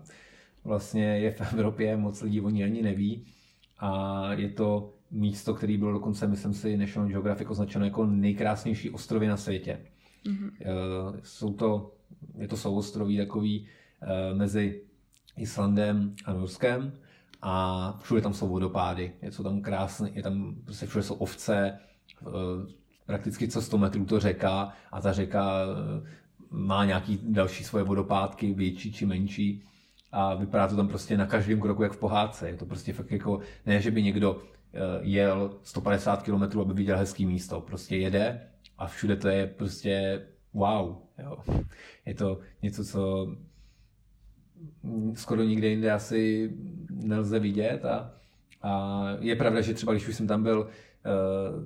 [0.63, 3.25] vlastně je v Evropě, moc lidí o ní ani neví.
[3.79, 9.27] A je to místo, který bylo dokonce, myslím si, National Geographic označeno jako nejkrásnější ostrovy
[9.27, 9.79] na světě.
[10.25, 10.51] Mm-hmm.
[11.23, 11.93] Jsou to,
[12.37, 13.67] je to souostroví takový
[14.33, 14.81] mezi
[15.37, 16.93] Islandem a Norskem
[17.41, 21.79] a všude tam jsou vodopády, je to tam krásné, je tam prostě všude jsou ovce,
[23.05, 25.65] prakticky co 100 metrů to řeka a ta řeka
[26.53, 29.63] má nějaký další svoje vodopádky, větší či menší
[30.11, 32.49] a vypadá to tam prostě na každém kroku jak v pohádce.
[32.49, 34.43] Je to prostě fakt jako, ne, že by někdo
[34.73, 37.61] eh, jel 150 km, aby viděl hezký místo.
[37.61, 38.41] Prostě jede
[38.77, 40.21] a všude to je prostě
[40.53, 40.95] wow.
[41.23, 41.37] Jo.
[42.05, 43.27] Je to něco, co
[45.13, 46.51] skoro nikde jinde asi
[46.89, 48.13] nelze vidět a,
[48.61, 51.63] a je pravda, že třeba když už jsem tam byl uh,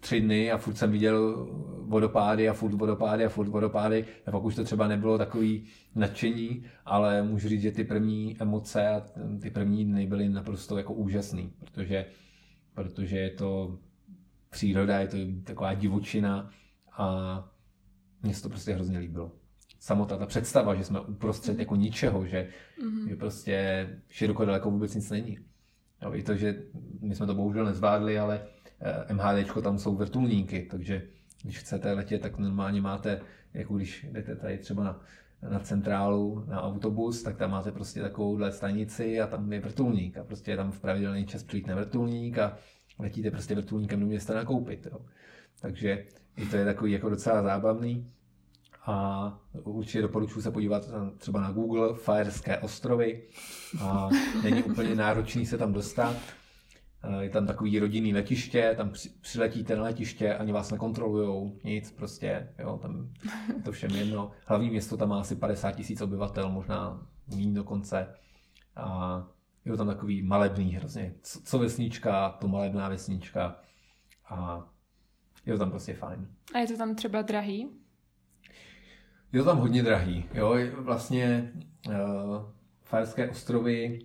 [0.00, 1.48] tři dny a furt jsem viděl
[1.80, 6.64] vodopády a furt vodopády a furt vodopády a pak už to třeba nebylo takový nadšení,
[6.84, 9.02] ale můžu říct, že ty první emoce a
[9.42, 12.06] ty první dny byly naprosto jako úžasný, protože,
[12.74, 13.78] protože je to
[14.50, 16.50] příroda, je to taková divočina
[16.92, 17.48] a
[18.22, 19.32] mně se to prostě hrozně líbilo.
[19.78, 22.48] Samota, ta představa, že jsme uprostřed jako ničeho, že,
[22.82, 23.08] mm-hmm.
[23.08, 25.38] že prostě široko daleko vůbec nic není.
[26.02, 26.62] Jo, I to, že
[27.00, 28.46] my jsme to bohužel nezvládli, ale
[29.12, 31.02] MHD tam jsou vrtulníky, takže
[31.42, 33.20] když chcete letět, tak normálně máte,
[33.54, 35.00] jako když jdete tady třeba na,
[35.50, 40.24] na centrálu, na autobus, tak tam máte prostě takovouhle stanici a tam je vrtulník a
[40.24, 42.56] prostě tam v pravidelný čas přijít na vrtulník a
[42.98, 44.86] letíte prostě vrtulníkem do města nakoupit.
[44.92, 45.00] Jo.
[45.60, 46.04] Takže
[46.36, 48.10] i to je takový jako docela zábavný.
[48.86, 53.22] A určitě doporučuji se podívat třeba na Google Fajerské ostrovy.
[53.80, 54.08] A
[54.42, 56.16] není úplně náročný se tam dostat.
[57.02, 62.54] Eh, je tam takový rodinný letiště, tam přiletíte na letiště, ani vás nekontrolujou, nic prostě,
[62.58, 63.12] jo, tam
[63.56, 64.30] je to všem jedno.
[64.46, 68.14] Hlavní město tam má asi 50 tisíc obyvatel, možná méně dokonce.
[68.76, 69.26] A
[69.64, 71.14] je to tam takový malebný hrozně.
[71.22, 73.60] Co, co vesnička, to malebná vesnička.
[74.30, 74.66] A
[75.46, 76.28] je to tam prostě fajn.
[76.54, 77.68] A je to tam třeba drahý?
[79.32, 80.24] Je to tam hodně drahý.
[80.34, 81.52] Jo, vlastně
[81.88, 81.94] uh,
[82.82, 83.98] Fajerské ostrovy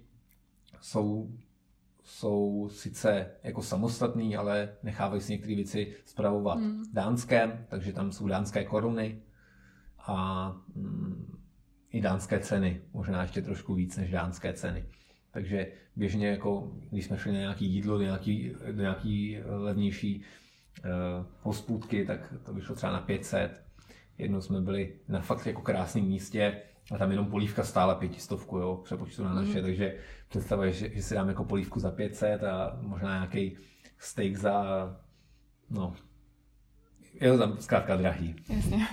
[0.81, 1.31] jsou
[2.04, 6.84] jsou sice jako samostatný, ale nechávají si některé věci zpravovat mm.
[6.93, 9.22] dánském, takže tam jsou dánské koruny
[9.99, 11.38] a mm,
[11.91, 14.86] i dánské ceny, možná ještě trošku víc než dánské ceny.
[15.32, 21.26] Takže běžně, jako když jsme šli na nějaké jídlo, do nějaký, do nějaký levnější uh,
[21.41, 23.64] hospůdky, tak to vyšlo třeba na 500.
[24.18, 28.81] Jednou jsme byli na fakt jako krásném místě, a tam jenom polívka stála pětistovku, jo,
[28.84, 29.61] přepočtu na naše, mm.
[29.61, 33.57] takže představuješ, že, že si dám jako polívku za 500 a možná nějaký
[33.97, 34.63] steak za,
[35.69, 35.95] no,
[37.13, 38.36] je to tam zkrátka drahý.
[38.49, 38.88] Jasně.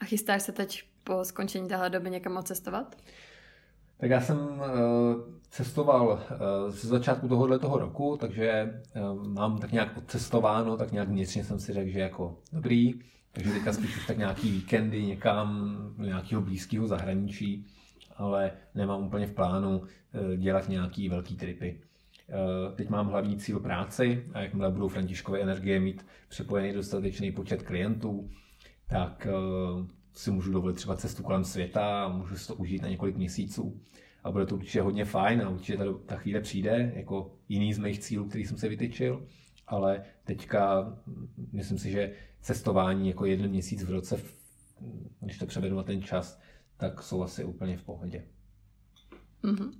[0.00, 2.96] A chystáš se teď po skončení téhle doby někam odcestovat?
[4.00, 4.64] Tak já jsem uh,
[5.50, 11.08] cestoval uh, ze začátku tohohle toho roku, takže uh, mám tak nějak odcestováno, tak nějak
[11.08, 12.94] vnitřně jsem si řekl, že jako dobrý,
[13.38, 17.66] takže teďka spíš už tak nějaký víkendy někam do nějakého blízkého zahraničí,
[18.16, 21.80] ale nemám úplně v plánu eh, dělat nějaký velký tripy.
[22.28, 27.62] Eh, teď mám hlavní cíl práci a jakmile budou Františkové energie mít připojený dostatečný počet
[27.62, 28.30] klientů,
[28.86, 32.88] tak uh, si můžu dovolit třeba cestu kolem světa a můžu si to užít na
[32.88, 33.80] několik měsíců.
[34.24, 37.78] A bude to určitě hodně fajn a určitě ta, ta chvíle přijde, jako jiný z
[37.78, 39.26] mých cílů, který jsem si vytyčil.
[39.66, 44.20] Ale teďka mm, myslím si, že cestování jako jeden měsíc v roce,
[45.20, 46.40] když to převedu na ten čas,
[46.76, 48.24] tak jsou asi úplně v pohodě.
[49.44, 49.72] Mm-hmm.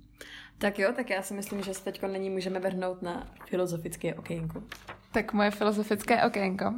[0.57, 4.63] Tak jo, tak já si myslím, že se teď není můžeme vrhnout na filozofické okénko.
[5.11, 6.73] Tak moje filozofické okénko.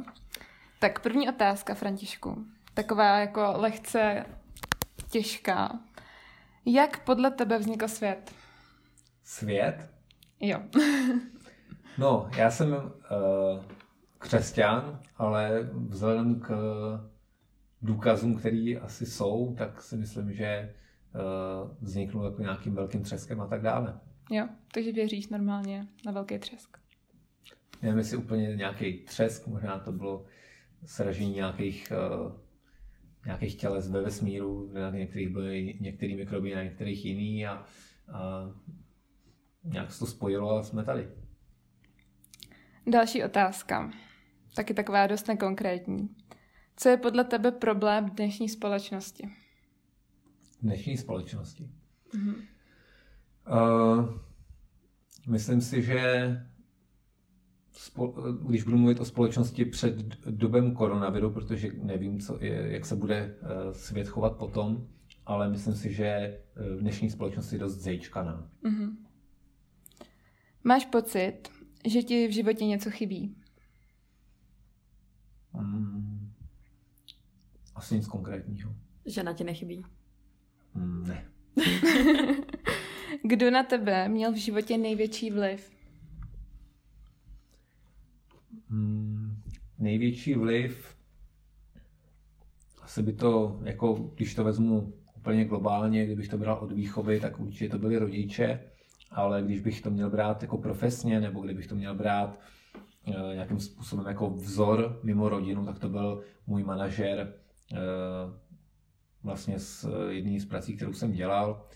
[0.78, 2.44] Tak první otázka, Františku.
[2.74, 4.24] Taková jako lehce
[5.10, 5.78] těžká.
[6.66, 8.32] Jak podle tebe vznikl svět?
[9.24, 9.90] Svět?
[10.40, 10.60] Jo.
[11.98, 12.80] no, já jsem uh,
[14.22, 16.50] křesťan, ale vzhledem k
[17.82, 20.74] důkazům, který asi jsou, tak si myslím, že
[21.14, 24.00] uh, vzniknul jako nějakým velkým třeskem a tak dále.
[24.30, 26.78] Jo, takže věříš normálně na velký třesk.
[27.82, 30.24] Nevím, jestli úplně nějaký třesk, možná to bylo
[30.84, 31.92] sražení nějakých,
[32.22, 32.32] uh,
[33.26, 37.64] nějakých těles ve vesmíru, na některých byly některý mikroby, na některých jiný a,
[38.12, 38.50] a
[39.64, 41.08] nějak se to spojilo a jsme tady.
[42.86, 43.90] Další otázka.
[44.54, 46.08] Taky taková dost nekonkrétní.
[46.76, 49.28] Co je podle tebe problém dnešní společnosti?
[50.62, 51.70] Dnešní společnosti?
[52.14, 52.34] Mm-hmm.
[53.48, 54.18] Uh,
[55.26, 56.02] myslím si, že
[58.46, 59.96] když budu mluvit o společnosti před
[60.30, 64.86] dobem koronaviru, protože nevím, co je, jak se bude eh, svět chovat potom,
[65.26, 66.40] ale myslím si, že eh,
[66.76, 68.50] v dnešní společnosti je dost zejčkaná.
[68.64, 68.96] Mm-hmm.
[70.64, 71.38] Máš pocit,
[71.86, 73.41] že ti v životě něco chybí?
[75.54, 76.32] Mm,
[77.74, 78.74] asi nic konkrétního.
[79.06, 79.84] Žena ti nechybí?
[80.74, 81.24] Mm, ne.
[83.24, 85.70] Kdo na tebe měl v životě největší vliv?
[88.68, 89.42] Hmm,
[89.78, 90.96] největší vliv,
[92.82, 97.40] asi by to, jako když to vezmu úplně globálně, kdybych to bral od výchovy, tak
[97.40, 98.60] určitě to byly rodiče,
[99.10, 102.40] ale když bych to měl brát jako profesně, nebo kdybych to měl brát
[103.06, 107.32] nějakým způsobem jako vzor mimo rodinu, tak to byl můj manažer e,
[109.22, 111.66] vlastně s jedný z prací, kterou jsem dělal.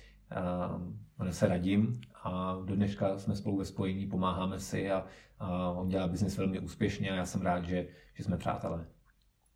[1.19, 5.07] Jmenuje se Radim a do dneška jsme spolu ve spojení, pomáháme si a,
[5.39, 8.87] a on dělá biznis velmi úspěšně a já jsem rád, že, že jsme přátelé.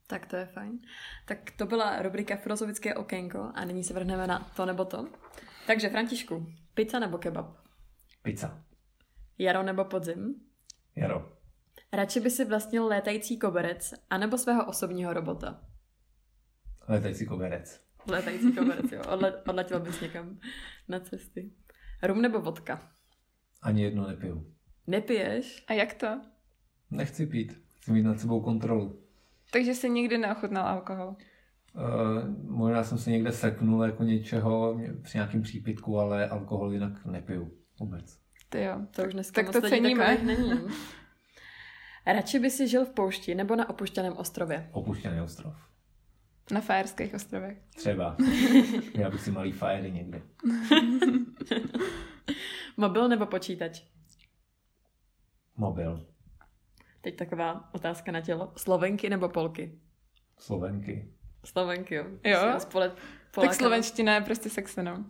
[0.07, 0.79] Tak to je fajn.
[1.27, 5.09] Tak to byla rubrika Filozofické okénko a nyní se vrhneme na to nebo to.
[5.66, 7.57] Takže Františku, pizza nebo kebab?
[8.23, 8.62] Pizza.
[9.39, 10.35] Jaro nebo podzim?
[10.97, 11.39] Jaro.
[11.93, 15.61] Radši by si vlastnil létající koberec anebo svého osobního robota?
[16.88, 17.80] Létající koberec.
[18.07, 19.03] Létající koberec, jo.
[19.12, 20.38] Odle, odletěl bys někam
[20.88, 21.51] na cesty.
[22.03, 22.93] Rum nebo vodka?
[23.62, 24.55] Ani jedno nepiju.
[24.86, 25.64] Nepiješ?
[25.68, 26.20] A jak to?
[26.91, 27.62] Nechci pít.
[27.80, 29.03] Chci mít nad sebou kontrolu.
[29.53, 31.16] Takže jsi nikdy neochutnal alkohol?
[31.74, 37.53] Uh, možná jsem se někde seknul jako něčeho při nějakém přípitku, ale alkohol jinak nepiju
[37.80, 38.18] vůbec.
[38.49, 38.80] Ty jo.
[38.91, 40.18] To už dneska tak to ceníme.
[40.24, 40.53] není.
[42.12, 44.68] Radši by si žil v poušti nebo na opuštěném ostrově?
[44.72, 45.54] Opuštěný ostrov.
[46.52, 47.58] Na Fajerských ostrovech.
[47.76, 48.16] Třeba.
[48.94, 50.22] Já bych si malý fajery někde.
[52.76, 53.82] Mobil nebo počítač?
[55.56, 56.06] Mobil.
[57.00, 58.52] Teď taková otázka na tělo.
[58.56, 59.78] Slovenky nebo Polky?
[60.38, 61.08] Slovenky.
[61.44, 62.04] Slovenky, jo.
[62.24, 62.38] Jo?
[62.58, 62.92] Spole-
[63.40, 65.04] tak slovenština je prostě sexy, no.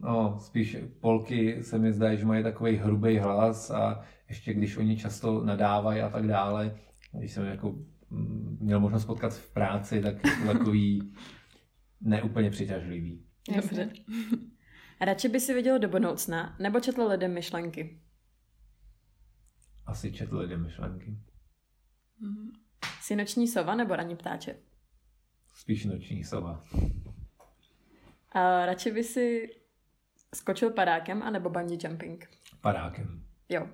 [0.00, 4.96] No, spíš Polky se mi zdá, že mají takový hrubý hlas a ještě když oni
[4.96, 6.78] často nadávají a tak dále,
[7.12, 7.70] když jsem jako
[8.10, 11.14] mm, měl možnost potkat v práci, tak je to takový
[12.00, 13.24] neúplně přitažlivý.
[13.56, 13.92] Dobře.
[15.00, 18.00] Radši by si viděl do budoucna, nebo četl lidem myšlenky?
[19.86, 21.18] Asi četl lidem myšlenky.
[23.00, 24.56] Jsi noční sova nebo ranní ptáče?
[25.54, 26.64] Spíš noční sova.
[28.32, 29.50] A radši by si
[30.34, 32.30] skočil padákem anebo bungee jumping?
[32.60, 33.24] Padákem.
[33.48, 33.68] Jo.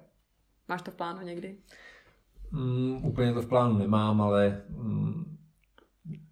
[0.69, 1.57] Máš to v plánu někdy?
[2.51, 5.39] Mm, úplně to v plánu nemám, ale mm,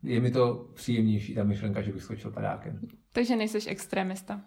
[0.02, 2.80] je mi to příjemnější, ta myšlenka, že bych skočil padákem.
[3.12, 4.40] Takže nejseš extremista.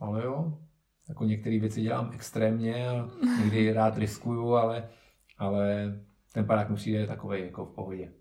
[0.00, 0.58] Ale jo,
[1.08, 4.88] jako některé věci dělám extrémně a někdy rád riskuju, ale,
[5.38, 5.94] ale
[6.32, 8.12] ten padák mi přijde takový jako v pohodě.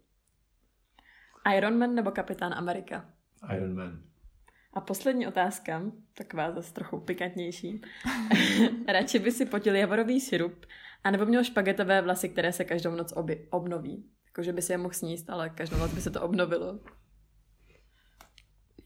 [1.58, 3.06] Iron Man nebo Kapitán Amerika?
[3.56, 4.02] Iron Man.
[4.74, 5.82] A poslední otázka,
[6.14, 7.82] taková zase trochu pikantnější.
[8.88, 10.66] Radši by si potil javorový sirup,
[11.04, 14.06] anebo měl špagetové vlasy, které se každou noc oby, obnoví.
[14.26, 16.80] Jakože by si je mohl sníst, ale každou noc by se to obnovilo.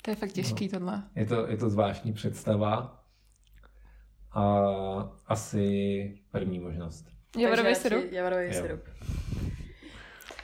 [0.02, 1.04] To je fakt těžký no, tohle.
[1.16, 3.04] Je to, je to zvláštní představa.
[4.32, 4.44] A
[5.28, 7.06] asi první možnost.
[7.38, 8.12] Javarový sirup?
[8.12, 8.82] Javarový sirup.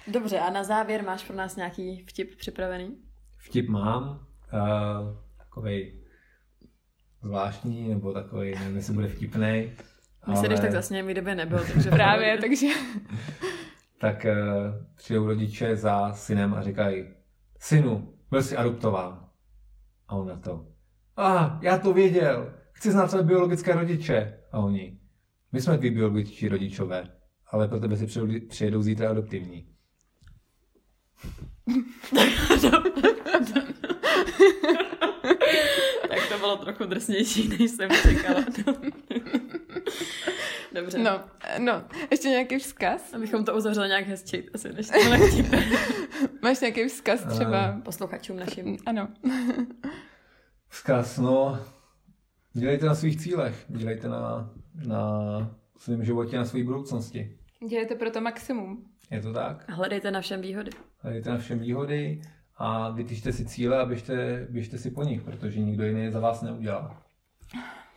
[0.08, 2.98] Dobře, a na závěr máš pro nás nějaký vtip připravený?
[3.38, 4.60] Vtip mám, uh,
[5.54, 6.00] takovej
[7.22, 9.72] zvláštní, nebo takový, nevím, jestli bude vtipný.
[10.28, 12.68] My se když tak zasnějem, kdyby nebyl, takže Právě, takže
[14.00, 14.32] tak uh,
[14.96, 17.06] přijdou rodiče za synem a říkají,
[17.60, 19.30] synu, byl jsi adoptován.
[20.08, 20.68] A on na to,
[21.16, 24.40] a ah, já to věděl, chci znát své biologické rodiče.
[24.52, 25.00] A oni,
[25.52, 27.08] my jsme tví biologičtí rodičové,
[27.52, 29.68] ale pro tebe si přijedou, přijedou zítra adoptivní.
[36.10, 38.46] tak to bylo trochu drsnější, než jsem čekala.
[40.74, 40.98] Dobře.
[40.98, 41.22] no,
[41.60, 43.14] no, ještě nějaký vzkaz?
[43.14, 45.58] Abychom to uzavřeli nějak hezčí, asi než tohle vtipy.
[46.42, 47.82] Máš nějaký vzkaz třeba?
[47.84, 48.78] Posluchačům našim.
[48.86, 49.08] Ano.
[50.70, 51.60] Vzkaz, no,
[52.54, 54.54] dělejte na svých cílech, dělejte na,
[54.88, 55.10] na
[55.78, 57.38] svém životě, na své budoucnosti.
[57.70, 58.86] Dělejte pro to maximum.
[59.12, 59.66] Je to tak?
[59.70, 60.72] Hledejte na všem výhody.
[61.00, 62.22] Hledejte na všem výhody
[62.58, 66.20] a vytyčte si cíle a běžte, běžte si po nich, protože nikdo jiný je za
[66.20, 67.04] vás neudělá.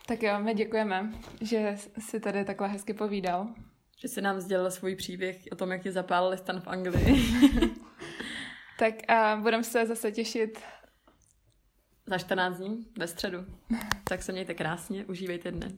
[0.07, 3.47] Tak jo, my děkujeme, že jsi tady takhle hezky povídal.
[3.97, 7.23] Že jsi nám sdělil svůj příběh o tom, jak ti zapálili stan v Anglii.
[8.79, 10.59] tak a budeme se zase těšit
[12.05, 13.45] za 14 dní ve středu.
[14.03, 15.71] Tak se mějte krásně, užívejte dne.